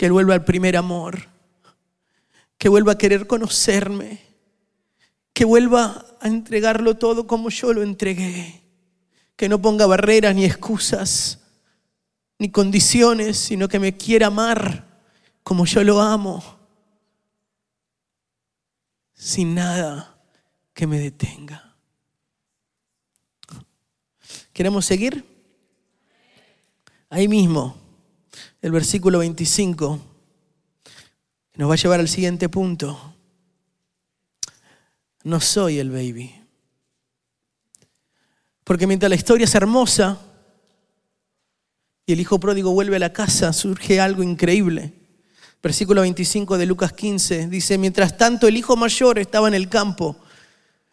que 0.00 0.08
vuelva 0.08 0.32
al 0.32 0.46
primer 0.46 0.78
amor, 0.78 1.28
que 2.56 2.70
vuelva 2.70 2.92
a 2.92 2.96
querer 2.96 3.26
conocerme, 3.26 4.18
que 5.34 5.44
vuelva 5.44 6.06
a 6.22 6.26
entregarlo 6.26 6.96
todo 6.96 7.26
como 7.26 7.50
yo 7.50 7.74
lo 7.74 7.82
entregué, 7.82 8.62
que 9.36 9.46
no 9.46 9.60
ponga 9.60 9.84
barreras 9.84 10.34
ni 10.34 10.46
excusas, 10.46 11.40
ni 12.38 12.50
condiciones, 12.50 13.36
sino 13.36 13.68
que 13.68 13.78
me 13.78 13.94
quiera 13.94 14.28
amar 14.28 14.86
como 15.42 15.66
yo 15.66 15.84
lo 15.84 16.00
amo, 16.00 16.42
sin 19.12 19.54
nada 19.54 20.18
que 20.72 20.86
me 20.86 20.98
detenga. 20.98 21.76
¿Queremos 24.54 24.86
seguir? 24.86 25.26
Ahí 27.10 27.28
mismo, 27.28 27.79
el 28.62 28.72
versículo 28.72 29.20
25 29.20 30.00
nos 31.56 31.68
va 31.70 31.74
a 31.74 31.76
llevar 31.76 32.00
al 32.00 32.08
siguiente 32.08 32.48
punto. 32.48 33.14
No 35.24 35.40
soy 35.40 35.78
el 35.78 35.90
baby. 35.90 36.34
Porque 38.64 38.86
mientras 38.86 39.10
la 39.10 39.16
historia 39.16 39.44
es 39.44 39.54
hermosa 39.54 40.18
y 42.06 42.12
el 42.12 42.20
hijo 42.20 42.38
pródigo 42.38 42.72
vuelve 42.72 42.96
a 42.96 43.00
la 43.00 43.12
casa, 43.12 43.52
surge 43.52 44.00
algo 44.00 44.22
increíble. 44.22 44.92
Versículo 45.62 46.02
25 46.02 46.56
de 46.56 46.66
Lucas 46.66 46.92
15 46.92 47.48
dice, 47.48 47.78
mientras 47.78 48.16
tanto 48.16 48.46
el 48.46 48.56
hijo 48.56 48.76
mayor 48.76 49.18
estaba 49.18 49.48
en 49.48 49.54
el 49.54 49.68
campo 49.68 50.16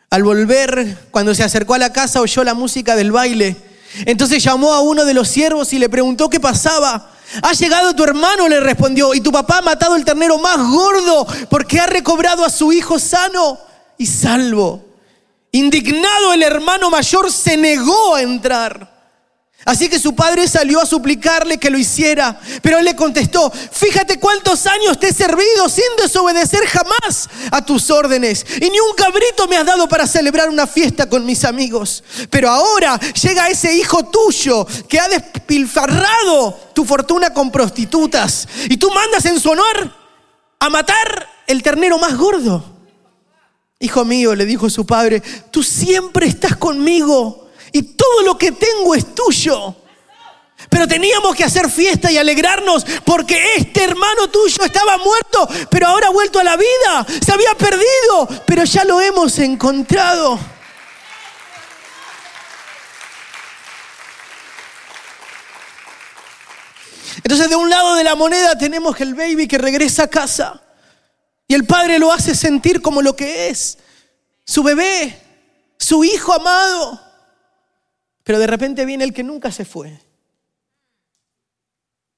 al 0.10 0.24
volver, 0.24 1.10
cuando 1.12 1.36
se 1.36 1.44
acercó 1.44 1.74
a 1.74 1.78
la 1.78 1.92
casa, 1.92 2.22
oyó 2.22 2.44
la 2.44 2.54
música 2.54 2.96
del 2.96 3.12
baile. 3.12 3.58
Entonces 4.06 4.42
llamó 4.44 4.74
a 4.74 4.80
uno 4.80 5.06
de 5.06 5.14
los 5.14 5.28
siervos 5.28 5.74
y 5.74 5.80
le 5.80 5.90
preguntó 5.90 6.30
qué 6.30 6.40
pasaba. 6.40 7.17
Ha 7.42 7.54
llegado 7.54 7.94
tu 7.94 8.04
hermano, 8.04 8.48
le 8.48 8.60
respondió, 8.60 9.14
y 9.14 9.22
tu 9.22 9.32
papá 9.32 9.60
ha 9.60 9.62
matado 9.62 9.96
el 9.96 10.06
ternero 10.06 10.38
más 10.38 10.58
gordo 10.58 11.28
porque 11.50 11.80
ha 11.80 11.88
recobrado 11.88 12.46
a 12.46 12.50
su 12.50 12.72
hijo 12.72 13.00
sano 13.00 13.60
y 13.98 14.06
salvo. 14.06 14.86
Indignado 15.52 16.34
el 16.34 16.44
hermano 16.44 16.90
mayor 16.90 17.32
se 17.32 17.58
negó 17.58 18.16
a 18.16 18.22
entrar. 18.22 18.97
Así 19.66 19.90
que 19.90 20.00
su 20.00 20.16
padre 20.16 20.48
salió 20.48 20.80
a 20.80 20.86
suplicarle 20.86 21.58
que 21.58 21.70
lo 21.70 21.78
hiciera, 21.78 22.40
pero 22.62 22.78
él 22.78 22.86
le 22.86 22.96
contestó, 22.96 23.52
fíjate 23.52 24.20
cuántos 24.20 24.66
años 24.66 25.00
te 25.00 25.10
he 25.10 25.14
servido 25.14 25.68
sin 25.68 25.84
desobedecer 25.98 26.66
jamás 26.68 27.28
a 27.52 27.66
tus 27.66 27.90
órdenes, 27.90 28.46
y 28.62 28.70
ni 28.70 28.80
un 28.80 28.96
cabrito 28.96 29.48
me 29.48 29.58
has 29.58 29.66
dado 29.66 29.90
para 29.90 30.08
celebrar 30.08 30.50
una 30.50 30.68
fiesta 30.68 31.10
con 31.10 31.26
mis 31.26 31.44
amigos. 31.44 32.04
Pero 32.30 32.50
ahora 32.50 32.98
llega 33.22 33.50
ese 33.50 33.74
hijo 33.74 34.06
tuyo 34.06 34.66
que 34.88 35.00
ha 35.00 35.10
despilfarrado 35.10 36.54
tu 36.74 36.86
fortuna 36.86 37.34
con 37.34 37.52
prostitutas, 37.52 38.48
y 38.70 38.78
tú 38.78 38.90
mandas 38.92 39.26
en 39.26 39.40
su 39.40 39.50
honor 39.50 39.92
a 40.60 40.70
matar 40.70 41.28
el 41.46 41.62
ternero 41.64 41.98
más 41.98 42.16
gordo. 42.16 42.64
Hijo 43.80 44.06
mío, 44.06 44.34
le 44.34 44.46
dijo 44.46 44.70
su 44.70 44.86
padre, 44.86 45.22
tú 45.52 45.62
siempre 45.62 46.28
estás 46.28 46.56
conmigo 46.56 47.47
y 47.72 47.82
todo 47.82 48.22
lo 48.24 48.38
que 48.38 48.52
tengo 48.52 48.96
es 48.96 49.14
tuyo. 49.14 49.76
Pero 50.70 50.88
teníamos 50.88 51.36
que 51.36 51.44
hacer 51.44 51.70
fiesta 51.70 52.12
y 52.12 52.18
alegrarnos 52.18 52.86
porque 53.06 53.56
este 53.56 53.84
hermano 53.84 54.28
tuyo 54.30 54.64
estaba 54.66 54.98
muerto, 54.98 55.48
pero 55.70 55.88
ahora 55.88 56.08
ha 56.08 56.12
vuelto 56.12 56.40
a 56.40 56.44
la 56.44 56.58
vida. 56.58 57.06
Se 57.24 57.32
había 57.32 57.54
perdido, 57.56 58.28
pero 58.46 58.64
ya 58.64 58.84
lo 58.84 59.00
hemos 59.00 59.38
encontrado. 59.40 60.40
Entonces 67.18 67.50
de 67.50 67.56
un 67.56 67.70
lado 67.70 67.96
de 67.96 68.04
la 68.04 68.16
moneda 68.16 68.58
tenemos 68.58 69.00
el 69.02 69.14
baby 69.14 69.48
que 69.48 69.58
regresa 69.58 70.04
a 70.04 70.08
casa 70.08 70.62
y 71.48 71.54
el 71.54 71.66
padre 71.66 72.00
lo 72.00 72.12
hace 72.12 72.36
sentir 72.36 72.82
como 72.82 73.02
lo 73.02 73.16
que 73.16 73.50
es, 73.50 73.78
su 74.46 74.64
bebé, 74.64 75.22
su 75.78 76.04
hijo 76.04 76.34
amado. 76.34 77.07
Pero 78.28 78.40
de 78.40 78.48
repente 78.48 78.84
viene 78.84 79.06
el 79.06 79.14
que 79.14 79.24
nunca 79.24 79.54
se 79.54 79.64
fue, 79.64 80.02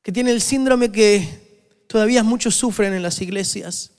que 0.01 0.11
tiene 0.11 0.31
el 0.31 0.41
síndrome 0.41 0.91
que 0.91 1.85
todavía 1.87 2.23
muchos 2.23 2.55
sufren 2.55 2.93
en 2.93 3.03
las 3.03 3.21
iglesias. 3.21 3.91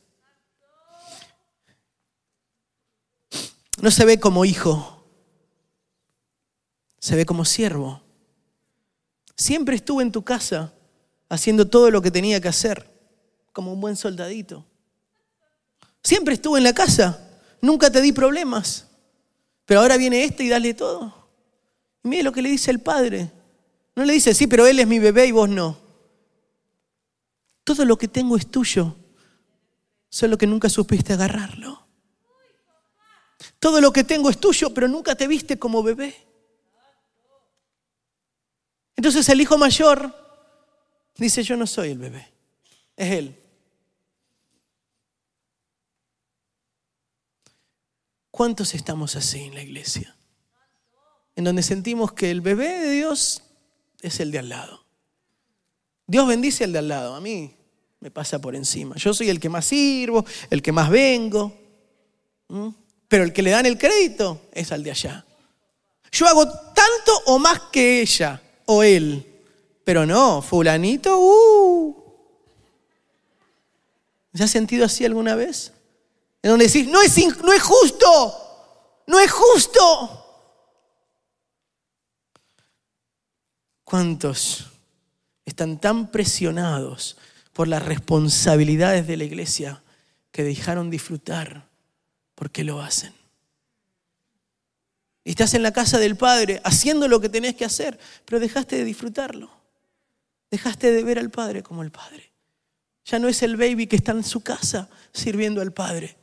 No 3.81 3.93
se 3.93 4.05
ve 4.05 4.19
como 4.19 4.45
hijo, 4.45 5.07
se 6.99 7.15
ve 7.15 7.25
como 7.25 7.45
siervo. 7.45 8.03
Siempre 9.37 9.77
estuve 9.77 10.03
en 10.03 10.11
tu 10.11 10.25
casa 10.25 10.75
haciendo 11.29 11.69
todo 11.69 11.93
lo 11.93 12.03
que 12.03 12.11
tenía 12.11 12.41
que 12.41 12.49
hacer, 12.49 12.93
como 13.53 13.73
un 13.73 13.81
buen 13.81 13.95
soldadito. 13.95 14.67
Siempre 16.03 16.35
estuve 16.35 16.59
en 16.59 16.65
la 16.65 16.73
casa, 16.73 17.25
nunca 17.61 17.89
te 17.89 18.01
di 18.01 18.11
problemas, 18.11 18.89
pero 19.65 19.79
ahora 19.79 19.97
viene 19.97 20.25
este 20.25 20.43
y 20.43 20.49
dale 20.49 20.75
todo. 20.75 21.20
Mire 22.03 22.23
lo 22.23 22.33
que 22.33 22.43
le 22.43 22.49
dice 22.49 22.71
el 22.71 22.81
padre. 22.81 23.31
No 23.95 24.05
le 24.05 24.13
dice, 24.13 24.35
sí, 24.35 24.47
pero 24.47 24.67
él 24.67 24.79
es 24.79 24.87
mi 24.87 24.99
bebé 24.99 25.27
y 25.27 25.33
vos 25.33 25.49
no. 25.49 25.79
Todo 27.65 27.85
lo 27.85 27.99
que 27.99 28.09
tengo 28.09 28.37
es 28.37 28.51
tuyo, 28.51 28.97
solo 30.09 30.39
que 30.39 30.47
nunca 30.47 30.69
supiste 30.69 31.13
agarrarlo. 31.13 31.87
Todo 33.59 33.81
lo 33.81 33.93
que 33.93 34.05
tengo 34.05 34.31
es 34.31 34.39
tuyo, 34.39 34.73
pero 34.73 34.89
nunca 34.89 35.15
te 35.15 35.27
viste 35.29 35.59
como 35.59 35.83
bebé. 35.83 36.17
Entonces 38.97 39.29
el 39.29 39.41
hijo 39.41 39.57
mayor 39.57 40.15
dice, 41.17 41.43
yo 41.43 41.57
no 41.57 41.67
soy 41.67 41.91
el 41.91 41.99
bebé, 41.99 42.33
es 42.97 43.13
él. 43.13 43.37
¿Cuántos 48.31 48.75
estamos 48.75 49.17
así 49.17 49.41
en 49.41 49.55
la 49.55 49.63
iglesia? 49.63 50.17
En 51.41 51.45
donde 51.45 51.63
sentimos 51.63 52.13
que 52.13 52.31
el 52.31 52.43
bebé 52.43 52.69
de 52.81 52.91
Dios 52.91 53.43
es 54.03 54.21
el 54.21 54.31
de 54.31 54.41
al 54.41 54.51
lado. 54.51 54.85
Dios 56.07 56.29
bendice 56.29 56.65
al 56.65 56.73
de 56.73 56.81
al 56.81 56.89
lado, 56.89 57.15
a 57.15 57.21
mí 57.21 57.57
me 57.99 58.11
pasa 58.11 58.39
por 58.39 58.55
encima. 58.55 58.97
Yo 58.97 59.15
soy 59.15 59.31
el 59.31 59.41
que 59.41 59.49
más 59.49 59.65
sirvo, 59.65 60.23
el 60.51 60.61
que 60.61 60.71
más 60.71 60.91
vengo, 60.91 61.51
pero 63.09 63.25
el 63.25 63.33
que 63.33 63.41
le 63.41 63.53
dan 63.53 63.65
el 63.65 63.79
crédito 63.79 64.43
es 64.53 64.71
al 64.71 64.83
de 64.83 64.91
allá. 64.91 65.25
Yo 66.13 66.27
hago 66.27 66.47
tanto 66.47 67.23
o 67.25 67.39
más 67.39 67.59
que 67.73 68.03
ella 68.03 68.43
o 68.67 68.83
él, 68.83 69.25
pero 69.83 70.05
no, 70.05 70.43
fulanito, 70.43 71.19
uh. 71.19 71.97
¿Se 74.35 74.45
ha 74.45 74.49
sentido 74.49 74.85
así 74.85 75.07
alguna 75.07 75.35
vez? 75.37 75.73
En 76.43 76.51
donde 76.51 76.67
decís, 76.67 76.87
no 76.87 77.01
es, 77.01 77.17
no 77.43 77.53
es 77.55 77.63
justo, 77.63 79.03
no 79.07 79.19
es 79.19 79.31
justo. 79.31 80.30
¿Cuántos 83.91 84.69
están 85.45 85.81
tan 85.81 86.13
presionados 86.13 87.17
por 87.53 87.67
las 87.67 87.85
responsabilidades 87.85 89.09
de 89.09 89.17
la 89.17 89.25
iglesia 89.25 89.83
que 90.31 90.45
dejaron 90.45 90.91
disfrutar 90.91 91.69
porque 92.37 92.63
lo 92.63 92.81
hacen? 92.81 93.13
Y 95.25 95.31
estás 95.31 95.55
en 95.55 95.65
la 95.65 95.73
casa 95.73 95.99
del 95.99 96.17
Padre 96.17 96.61
haciendo 96.63 97.09
lo 97.09 97.21
que 97.21 97.29
tenés 97.29 97.57
que 97.57 97.65
hacer, 97.65 97.99
pero 98.27 98.39
dejaste 98.39 98.77
de 98.77 98.85
disfrutarlo. 98.85 99.51
Dejaste 100.53 100.93
de 100.93 101.03
ver 101.03 101.19
al 101.19 101.31
Padre 101.31 101.65
como 101.65 101.83
el 101.83 101.91
Padre. 101.91 102.31
Ya 103.07 103.19
no 103.19 103.27
es 103.27 103.43
el 103.43 103.57
baby 103.57 103.89
que 103.89 103.97
está 103.97 104.13
en 104.13 104.23
su 104.23 104.41
casa 104.41 104.89
sirviendo 105.13 105.61
al 105.61 105.73
Padre, 105.73 106.17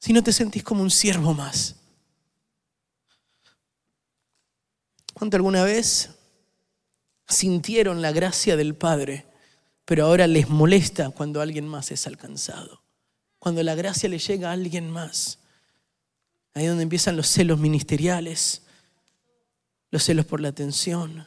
sino 0.00 0.24
te 0.24 0.32
sentís 0.32 0.64
como 0.64 0.82
un 0.82 0.90
siervo 0.90 1.34
más. 1.34 1.76
¿Cuánto 5.14 5.36
alguna 5.36 5.62
vez 5.62 6.15
sintieron 7.28 8.02
la 8.02 8.12
gracia 8.12 8.56
del 8.56 8.74
Padre, 8.74 9.26
pero 9.84 10.06
ahora 10.06 10.26
les 10.26 10.48
molesta 10.48 11.10
cuando 11.10 11.40
alguien 11.40 11.66
más 11.66 11.90
es 11.90 12.06
alcanzado? 12.06 12.82
Cuando 13.38 13.62
la 13.62 13.74
gracia 13.74 14.08
le 14.08 14.18
llega 14.18 14.50
a 14.50 14.52
alguien 14.52 14.90
más. 14.90 15.38
Ahí 16.54 16.64
es 16.64 16.70
donde 16.70 16.84
empiezan 16.84 17.16
los 17.16 17.28
celos 17.28 17.58
ministeriales, 17.58 18.62
los 19.90 20.02
celos 20.02 20.26
por 20.26 20.40
la 20.40 20.48
atención. 20.48 21.26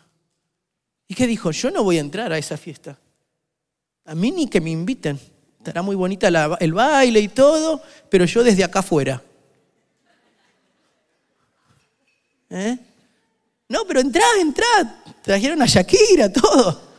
¿Y 1.08 1.16
qué 1.16 1.28
dijo? 1.28 1.52
Yo 1.52 1.72
no 1.72 1.84
voy 1.84 1.98
a 1.98 2.02
entrar 2.02 2.32
a 2.34 2.38
esa 2.38 2.58
fiesta. 2.58 3.00
A 4.06 4.16
mí 4.16 4.32
ni 4.32 4.48
que 4.48 4.60
me 4.60 4.72
inviten. 4.72 5.20
Estará 5.58 5.82
muy 5.82 5.96
bonita 5.96 6.28
el 6.60 6.74
baile 6.74 7.20
y 7.20 7.28
todo, 7.28 7.82
pero 8.10 8.26
yo 8.26 8.44
desde 8.44 8.64
acá 8.64 8.80
afuera. 8.80 9.22
¿Eh? 12.50 12.78
No, 13.70 13.86
pero 13.86 14.00
entrá, 14.00 14.26
entrá. 14.40 15.04
Trajeron 15.22 15.62
a 15.62 15.66
Shakira, 15.66 16.34
todo. 16.34 16.90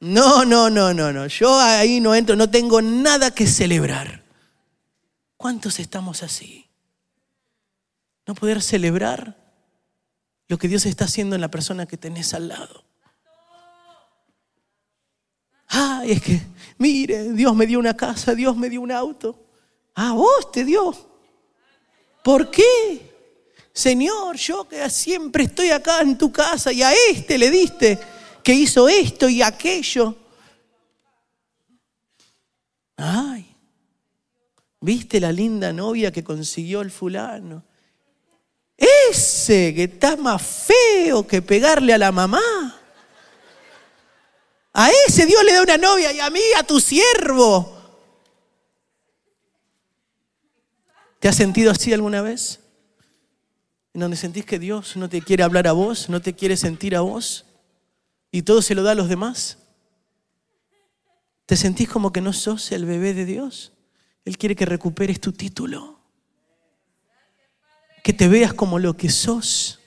No, 0.00 0.44
no, 0.44 0.70
no, 0.70 0.94
no, 0.94 1.12
no. 1.12 1.26
Yo 1.26 1.58
ahí 1.60 2.00
no 2.00 2.14
entro, 2.14 2.36
no 2.36 2.50
tengo 2.50 2.80
nada 2.80 3.30
que 3.30 3.46
celebrar. 3.46 4.24
¿Cuántos 5.36 5.78
estamos 5.78 6.22
así? 6.22 6.66
No 8.26 8.34
poder 8.34 8.62
celebrar 8.62 9.36
lo 10.48 10.58
que 10.58 10.68
Dios 10.68 10.86
está 10.86 11.04
haciendo 11.04 11.34
en 11.34 11.42
la 11.42 11.50
persona 11.50 11.86
que 11.86 11.96
tenés 11.96 12.32
al 12.32 12.48
lado. 12.48 12.84
Ay, 15.68 16.12
es 16.12 16.22
que, 16.22 16.40
mire, 16.78 17.32
Dios 17.32 17.54
me 17.54 17.66
dio 17.66 17.78
una 17.78 17.94
casa, 17.94 18.34
Dios 18.34 18.56
me 18.56 18.70
dio 18.70 18.80
un 18.80 18.90
auto. 18.90 19.38
Ah, 19.94 20.12
vos 20.12 20.50
te 20.50 20.64
dio. 20.64 20.94
¿Por 22.24 22.50
qué? 22.50 23.07
Señor, 23.78 24.36
yo 24.36 24.66
que 24.66 24.90
siempre 24.90 25.44
estoy 25.44 25.70
acá 25.70 26.00
en 26.00 26.18
tu 26.18 26.32
casa 26.32 26.72
y 26.72 26.82
a 26.82 26.92
este 27.10 27.38
le 27.38 27.48
diste 27.48 27.96
que 28.42 28.52
hizo 28.52 28.88
esto 28.88 29.28
y 29.28 29.40
aquello. 29.40 30.16
Ay, 32.96 33.54
¿Viste 34.80 35.20
la 35.20 35.30
linda 35.30 35.72
novia 35.72 36.10
que 36.10 36.24
consiguió 36.24 36.80
el 36.80 36.90
fulano? 36.90 37.62
Ese 38.76 39.72
que 39.72 39.84
está 39.84 40.16
más 40.16 40.42
feo 40.42 41.24
que 41.24 41.40
pegarle 41.40 41.94
a 41.94 41.98
la 41.98 42.10
mamá. 42.10 42.80
A 44.72 44.90
ese 45.06 45.24
Dios 45.24 45.44
le 45.44 45.52
da 45.52 45.62
una 45.62 45.78
novia 45.78 46.12
y 46.12 46.18
a 46.18 46.30
mí, 46.30 46.40
a 46.56 46.64
tu 46.64 46.80
siervo. 46.80 47.76
¿Te 51.20 51.28
has 51.28 51.36
sentido 51.36 51.70
así 51.70 51.92
alguna 51.92 52.22
vez? 52.22 52.57
En 53.98 54.02
donde 54.02 54.16
sentís 54.16 54.46
que 54.46 54.60
Dios 54.60 54.96
no 54.96 55.08
te 55.08 55.22
quiere 55.22 55.42
hablar 55.42 55.66
a 55.66 55.72
vos, 55.72 56.08
no 56.08 56.22
te 56.22 56.32
quiere 56.32 56.56
sentir 56.56 56.94
a 56.94 57.00
vos 57.00 57.44
y 58.30 58.42
todo 58.42 58.62
se 58.62 58.76
lo 58.76 58.84
da 58.84 58.92
a 58.92 58.94
los 58.94 59.08
demás. 59.08 59.58
¿Te 61.46 61.56
sentís 61.56 61.88
como 61.88 62.12
que 62.12 62.20
no 62.20 62.32
sos 62.32 62.70
el 62.70 62.84
bebé 62.84 63.12
de 63.12 63.24
Dios? 63.24 63.72
Él 64.24 64.38
quiere 64.38 64.54
que 64.54 64.66
recuperes 64.66 65.20
tu 65.20 65.32
título. 65.32 65.98
Que 68.04 68.12
te 68.12 68.28
veas 68.28 68.54
como 68.54 68.78
lo 68.78 68.96
que 68.96 69.10
sos. 69.10 69.80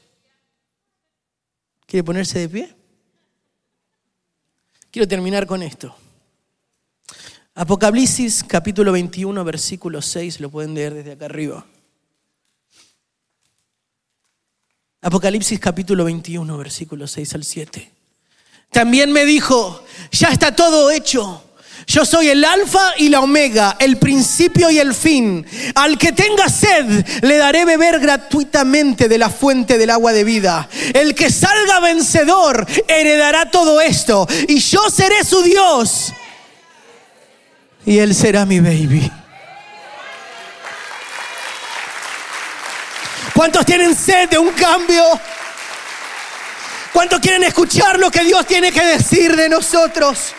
¿Quiere 1.86 2.04
ponerse 2.04 2.38
de 2.40 2.50
pie? 2.50 2.76
Quiero 4.92 5.08
terminar 5.08 5.48
con 5.48 5.64
esto. 5.64 5.96
Apocalipsis 7.56 8.44
capítulo 8.44 8.92
21, 8.92 9.42
versículo 9.46 10.02
6, 10.02 10.42
lo 10.42 10.50
pueden 10.50 10.74
leer 10.74 10.96
desde 10.96 11.14
acá 11.14 11.28
arriba. 11.28 11.66
Apocalipsis 15.02 15.60
capítulo 15.60 16.06
21, 16.06 16.58
versículo 16.58 17.08
6 17.08 17.36
al 17.36 17.44
7. 17.44 17.92
También 18.70 19.12
me 19.12 19.26
dijo, 19.26 19.84
ya 20.12 20.30
está 20.30 20.56
todo 20.56 20.92
hecho 20.92 21.44
yo 21.88 22.06
soy 22.06 22.30
el 22.30 22.46
alfa 22.46 22.94
y 22.98 23.10
la 23.10 23.22
omega, 23.22 23.76
el 23.80 23.98
principio 23.98 24.70
y 24.70 24.80
el 24.80 24.94
fin. 24.94 25.46
Al 25.76 25.98
que 25.98 26.12
tenga 26.12 26.48
sed, 26.48 27.06
le 27.22 27.38
daré 27.38 27.66
beber 27.66 28.00
gratuitamente 28.00 29.08
de 29.10 29.18
la 29.18 29.30
fuente 29.30 29.78
del 29.78 29.90
agua 29.90 30.14
de 30.14 30.24
vida. 30.24 30.70
El 30.94 31.16
que 31.16 31.30
salga 31.30 31.80
vencedor, 31.80 32.66
heredará 32.88 33.52
todo 33.52 33.82
esto. 33.82 34.28
Y 34.48 34.60
yo 34.60 34.90
seré 34.90 35.24
su 35.24 35.42
Dios. 35.44 36.14
Y 37.86 37.98
él 37.98 38.14
será 38.14 38.46
mi 38.46 38.60
baby. 38.60 39.12
¿Cuántos 43.42 43.66
tienen 43.66 43.96
sed 43.96 44.30
de 44.30 44.38
un 44.38 44.52
cambio? 44.52 45.04
¿Cuántos 46.94 47.20
quieren 47.20 47.44
escuchar 47.44 47.98
lo 47.98 48.12
que 48.12 48.24
Dios 48.24 48.46
tiene 48.46 48.72
que 48.72 48.86
decir 48.86 49.36
de 49.36 49.50
nosotros? 49.50 50.34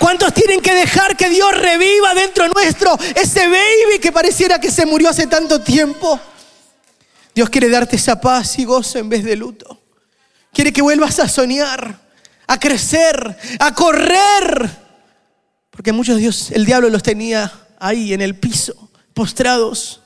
¿Cuántos 0.00 0.34
tienen 0.34 0.60
que 0.60 0.74
dejar 0.74 1.16
que 1.16 1.30
Dios 1.30 1.56
reviva 1.56 2.12
dentro 2.12 2.48
nuestro 2.48 2.98
ese 3.14 3.46
baby 3.46 4.00
que 4.00 4.10
pareciera 4.10 4.58
que 4.58 4.72
se 4.72 4.84
murió 4.84 5.10
hace 5.10 5.28
tanto 5.28 5.60
tiempo? 5.60 6.18
Dios 7.36 7.48
quiere 7.48 7.68
darte 7.68 7.94
esa 7.94 8.20
paz 8.20 8.58
y 8.58 8.64
gozo 8.64 8.98
en 8.98 9.08
vez 9.08 9.22
de 9.22 9.36
luto. 9.36 9.80
Quiere 10.52 10.72
que 10.72 10.82
vuelvas 10.82 11.20
a 11.20 11.28
soñar, 11.28 12.00
a 12.48 12.58
crecer, 12.58 13.38
a 13.60 13.72
correr. 13.76 14.70
Porque 15.70 15.92
muchos 15.92 16.16
Dios, 16.16 16.50
el 16.50 16.64
diablo 16.64 16.90
los 16.90 17.04
tenía 17.04 17.52
ahí 17.78 18.12
en 18.12 18.22
el 18.22 18.34
piso, 18.34 18.90
postrados. 19.14 20.01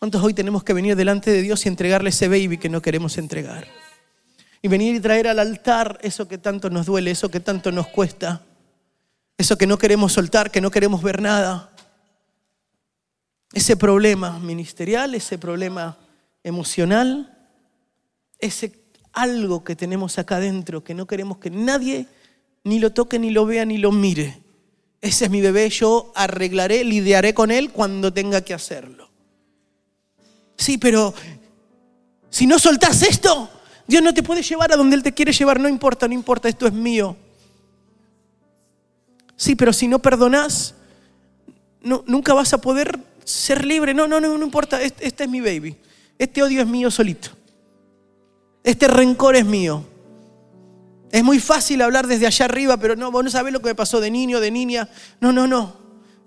¿Cuántos 0.00 0.24
hoy 0.24 0.34
tenemos 0.34 0.64
que 0.64 0.72
venir 0.72 0.96
delante 0.96 1.30
de 1.30 1.42
Dios 1.42 1.64
y 1.64 1.68
entregarle 1.68 2.10
ese 2.10 2.26
baby 2.26 2.58
que 2.58 2.68
no 2.68 2.82
queremos 2.82 3.16
entregar? 3.18 3.68
y 4.62 4.68
venir 4.68 4.94
y 4.94 5.00
traer 5.00 5.28
al 5.28 5.38
altar 5.38 5.98
eso 6.02 6.28
que 6.28 6.38
tanto 6.38 6.68
nos 6.70 6.86
duele, 6.86 7.10
eso 7.10 7.30
que 7.30 7.40
tanto 7.40 7.72
nos 7.72 7.88
cuesta, 7.88 8.42
eso 9.38 9.56
que 9.56 9.66
no 9.66 9.78
queremos 9.78 10.12
soltar, 10.12 10.50
que 10.50 10.60
no 10.60 10.70
queremos 10.70 11.02
ver 11.02 11.22
nada. 11.22 11.70
Ese 13.52 13.76
problema 13.76 14.38
ministerial, 14.38 15.14
ese 15.14 15.38
problema 15.38 15.96
emocional, 16.42 17.38
ese 18.38 18.78
algo 19.12 19.64
que 19.64 19.74
tenemos 19.74 20.18
acá 20.18 20.36
adentro 20.36 20.84
que 20.84 20.94
no 20.94 21.06
queremos 21.06 21.38
que 21.38 21.50
nadie 21.50 22.06
ni 22.62 22.78
lo 22.78 22.92
toque, 22.92 23.18
ni 23.18 23.30
lo 23.30 23.46
vea, 23.46 23.64
ni 23.64 23.78
lo 23.78 23.90
mire. 23.90 24.42
Ese 25.00 25.24
es 25.24 25.30
mi 25.30 25.40
bebé, 25.40 25.68
yo 25.70 26.12
arreglaré, 26.14 26.84
lidiaré 26.84 27.32
con 27.32 27.50
él 27.50 27.72
cuando 27.72 28.12
tenga 28.12 28.42
que 28.42 28.52
hacerlo. 28.52 29.09
Sí, 30.60 30.76
pero 30.76 31.14
si 32.28 32.46
no 32.46 32.58
soltás 32.58 33.02
esto, 33.02 33.48
Dios 33.86 34.02
no 34.02 34.12
te 34.12 34.22
puede 34.22 34.42
llevar 34.42 34.70
a 34.70 34.76
donde 34.76 34.94
Él 34.94 35.02
te 35.02 35.14
quiere 35.14 35.32
llevar, 35.32 35.58
no 35.58 35.70
importa, 35.70 36.06
no 36.06 36.12
importa, 36.12 36.50
esto 36.50 36.66
es 36.66 36.74
mío. 36.74 37.16
Sí, 39.36 39.56
pero 39.56 39.72
si 39.72 39.88
no 39.88 40.00
perdonas, 40.00 40.74
no, 41.80 42.04
nunca 42.06 42.34
vas 42.34 42.52
a 42.52 42.60
poder 42.60 43.00
ser 43.24 43.64
libre. 43.64 43.94
No, 43.94 44.06
no, 44.06 44.20
no, 44.20 44.36
no 44.36 44.44
importa, 44.44 44.82
este, 44.82 45.06
este, 45.06 45.24
es 45.24 45.30
mi 45.30 45.40
baby. 45.40 45.78
Este 46.18 46.42
odio 46.42 46.60
es 46.60 46.68
mío 46.68 46.90
solito. 46.90 47.30
Este 48.62 48.86
rencor 48.86 49.36
es 49.36 49.46
mío. 49.46 49.82
Es 51.10 51.24
muy 51.24 51.38
fácil 51.38 51.80
hablar 51.80 52.06
desde 52.06 52.26
allá 52.26 52.44
arriba, 52.44 52.76
pero 52.76 52.96
no, 52.96 53.10
vos 53.10 53.24
no 53.24 53.30
sabés 53.30 53.54
lo 53.54 53.60
que 53.60 53.68
me 53.70 53.74
pasó 53.74 53.98
de 53.98 54.10
niño, 54.10 54.40
de 54.40 54.50
niña. 54.50 54.90
No, 55.22 55.32
no, 55.32 55.46
no. 55.46 55.74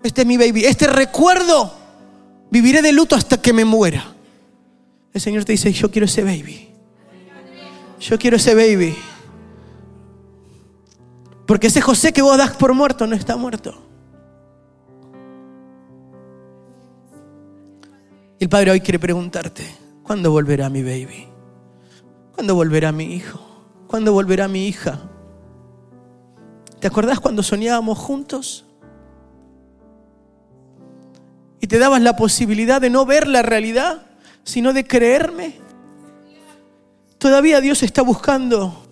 Este 0.02 0.22
es 0.22 0.26
mi 0.26 0.36
baby. 0.36 0.64
Este 0.64 0.88
recuerdo, 0.88 1.72
viviré 2.50 2.82
de 2.82 2.90
luto 2.90 3.14
hasta 3.14 3.40
que 3.40 3.52
me 3.52 3.64
muera. 3.64 4.13
El 5.14 5.20
Señor 5.20 5.44
te 5.44 5.52
dice, 5.52 5.72
yo 5.72 5.90
quiero 5.92 6.06
ese 6.06 6.24
baby. 6.24 6.68
Yo 8.00 8.18
quiero 8.18 8.36
ese 8.36 8.54
baby. 8.54 8.96
Porque 11.46 11.68
ese 11.68 11.80
José 11.80 12.12
que 12.12 12.20
vos 12.20 12.36
das 12.36 12.56
por 12.56 12.74
muerto 12.74 13.06
no 13.06 13.14
está 13.14 13.36
muerto. 13.36 13.80
Y 18.40 18.44
el 18.44 18.48
Padre 18.48 18.72
hoy 18.72 18.80
quiere 18.80 18.98
preguntarte, 18.98 19.64
¿cuándo 20.02 20.32
volverá 20.32 20.68
mi 20.68 20.82
baby? 20.82 21.28
¿Cuándo 22.34 22.56
volverá 22.56 22.90
mi 22.90 23.14
hijo? 23.14 23.40
¿Cuándo 23.86 24.12
volverá 24.12 24.48
mi 24.48 24.66
hija? 24.66 24.98
¿Te 26.80 26.88
acordás 26.88 27.20
cuando 27.20 27.44
soñábamos 27.44 27.98
juntos? 27.98 28.64
Y 31.60 31.68
te 31.68 31.78
dabas 31.78 32.02
la 32.02 32.16
posibilidad 32.16 32.80
de 32.80 32.90
no 32.90 33.06
ver 33.06 33.28
la 33.28 33.42
realidad, 33.42 34.06
sino 34.44 34.72
de 34.72 34.86
creerme. 34.86 35.56
Todavía 37.18 37.60
Dios 37.60 37.82
está 37.82 38.02
buscando 38.02 38.86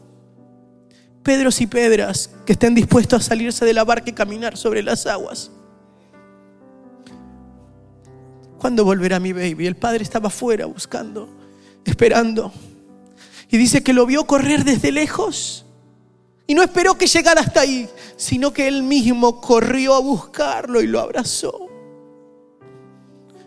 Pedros 1.23 1.61
y 1.61 1.67
Pedras 1.67 2.31
que 2.45 2.55
estén 2.55 2.75
dispuestos 2.75 3.21
a 3.21 3.29
salirse 3.29 3.65
de 3.65 3.75
la 3.75 3.85
barca 3.85 4.11
y 4.11 4.13
caminar 4.13 4.57
sobre 4.57 4.83
las 4.83 5.07
aguas. 5.07 5.51
¿Cuándo 8.59 8.85
volverá 8.85 9.21
mi 9.21 9.33
baby? 9.33 9.67
El 9.67 9.77
padre 9.77 10.03
estaba 10.03 10.29
afuera 10.29 10.67
buscando, 10.67 11.29
esperando. 11.85 12.53
Y 13.51 13.59
dice 13.59 13.83
que 13.83 13.93
lo 13.93 14.07
vio 14.07 14.25
correr 14.25 14.65
desde 14.65 14.93
lejos. 14.93 15.67
Y 16.47 16.55
no 16.55 16.63
esperó 16.63 16.97
que 16.97 17.07
llegara 17.07 17.41
hasta 17.41 17.61
ahí, 17.61 17.89
sino 18.17 18.53
que 18.53 18.69
él 18.69 18.83
mismo 18.83 19.41
corrió 19.41 19.95
a 19.95 20.01
buscarlo 20.01 20.81
y 20.81 20.87
lo 20.87 21.01
abrazó. 21.01 21.62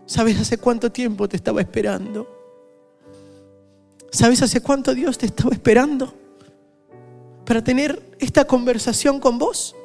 ¿Sabes 0.06 0.40
hace 0.40 0.58
cuánto 0.58 0.92
tiempo 0.92 1.28
te 1.28 1.36
estaba 1.36 1.62
esperando? 1.62 2.28
¿Sabes 4.12 4.42
hace 4.42 4.62
cuánto 4.62 4.94
Dios 4.94 5.18
te 5.18 5.26
estaba 5.26 5.52
esperando? 5.52 6.14
Para 7.44 7.64
tener 7.64 8.16
esta 8.20 8.46
conversación 8.46 9.20
con 9.20 9.38
vos. 9.38 9.76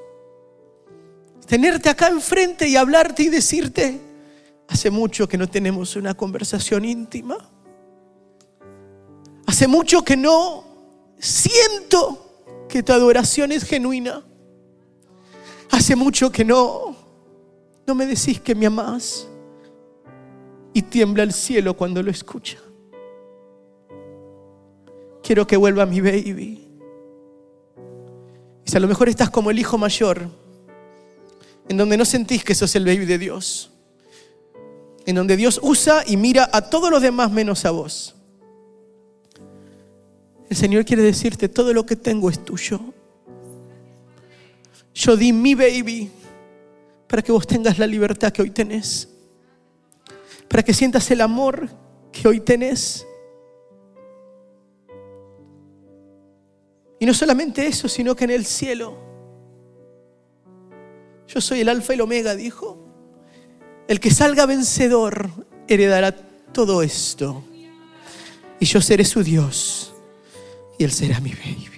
Tenerte 1.47 1.89
acá 1.89 2.09
enfrente 2.09 2.68
y 2.68 2.77
hablarte 2.77 3.25
y 3.25 3.29
decirte, 3.29 3.99
hace 4.68 4.91
mucho 4.91 5.27
que 5.27 5.39
no 5.39 5.49
tenemos 5.49 5.97
una 5.97 6.14
conversación 6.14 6.85
íntima. 6.85 7.39
Hace 9.47 9.66
mucho 9.66 10.05
que 10.05 10.16
no 10.16 10.64
siento 11.18 12.66
que 12.68 12.83
tu 12.83 12.93
adoración 12.93 13.53
es 13.53 13.64
genuina. 13.64 14.23
Hace 15.71 15.97
mucho 15.97 16.31
que 16.31 16.45
no, 16.45 16.95
no 17.87 17.95
me 17.95 18.07
decís 18.07 18.39
que 18.41 18.55
me 18.55 18.66
amás 18.66 19.27
y 20.73 20.83
tiembla 20.83 21.23
el 21.23 21.33
cielo 21.33 21.75
cuando 21.75 22.03
lo 22.03 22.11
escucha. 22.11 22.59
Quiero 25.23 25.47
que 25.47 25.57
vuelva 25.57 25.87
mi 25.87 26.01
baby. 26.01 26.66
Y 28.64 28.71
si 28.71 28.77
a 28.77 28.81
lo 28.81 28.89
mejor 28.89 29.09
estás 29.09 29.31
como 29.31 29.51
el 29.51 29.59
hijo 29.59 29.79
mayor, 29.79 30.29
en 31.68 31.77
donde 31.77 31.97
no 31.97 32.05
sentís 32.05 32.45
que 32.45 32.55
sos 32.55 32.75
el 32.77 32.85
baby 32.85 33.05
de 33.05 33.18
Dios, 33.18 33.71
en 35.07 35.16
donde 35.16 35.37
Dios 35.37 35.61
usa 35.62 36.05
y 36.07 36.16
mira 36.16 36.49
a 36.53 36.62
todos 36.62 36.91
los 36.91 37.03
demás 37.03 37.31
menos 37.31 37.64
a 37.64 37.71
vos. 37.71 38.14
El 40.49 40.57
Señor 40.57 40.85
quiere 40.85 41.03
decirte, 41.03 41.49
todo 41.49 41.73
lo 41.73 41.87
que 41.87 41.97
tengo 41.97 42.29
es 42.29 42.45
tuyo. 42.45 42.81
Yo 44.95 45.16
di 45.16 45.33
mi 45.33 45.55
baby 45.55 46.11
para 47.07 47.23
que 47.23 47.33
vos 47.33 47.47
tengas 47.47 47.79
la 47.79 47.87
libertad 47.87 48.33
que 48.33 48.43
hoy 48.43 48.51
tenés 48.51 49.10
para 50.51 50.65
que 50.65 50.75
sientas 50.75 51.09
el 51.13 51.21
amor 51.21 51.69
que 52.11 52.27
hoy 52.27 52.41
tenés. 52.41 53.07
Y 56.99 57.07
no 57.07 57.15
solamente 57.15 57.65
eso, 57.67 57.89
sino 57.89 58.17
que 58.17 58.25
en 58.25 58.31
el 58.31 58.45
cielo, 58.45 58.99
yo 61.29 61.41
soy 61.41 61.61
el 61.61 61.69
alfa 61.69 61.93
y 61.93 61.95
el 61.95 62.01
omega, 62.01 62.35
dijo. 62.35 62.77
El 63.87 64.01
que 64.01 64.11
salga 64.11 64.45
vencedor 64.45 65.31
heredará 65.69 66.13
todo 66.53 66.83
esto. 66.83 67.45
Y 68.59 68.67
yo 68.67 68.81
seré 68.81 69.05
su 69.05 69.23
Dios 69.23 69.95
y 70.79 70.85
él 70.85 70.91
será 70.91 71.21
mi 71.21 71.31
baby. 71.31 71.70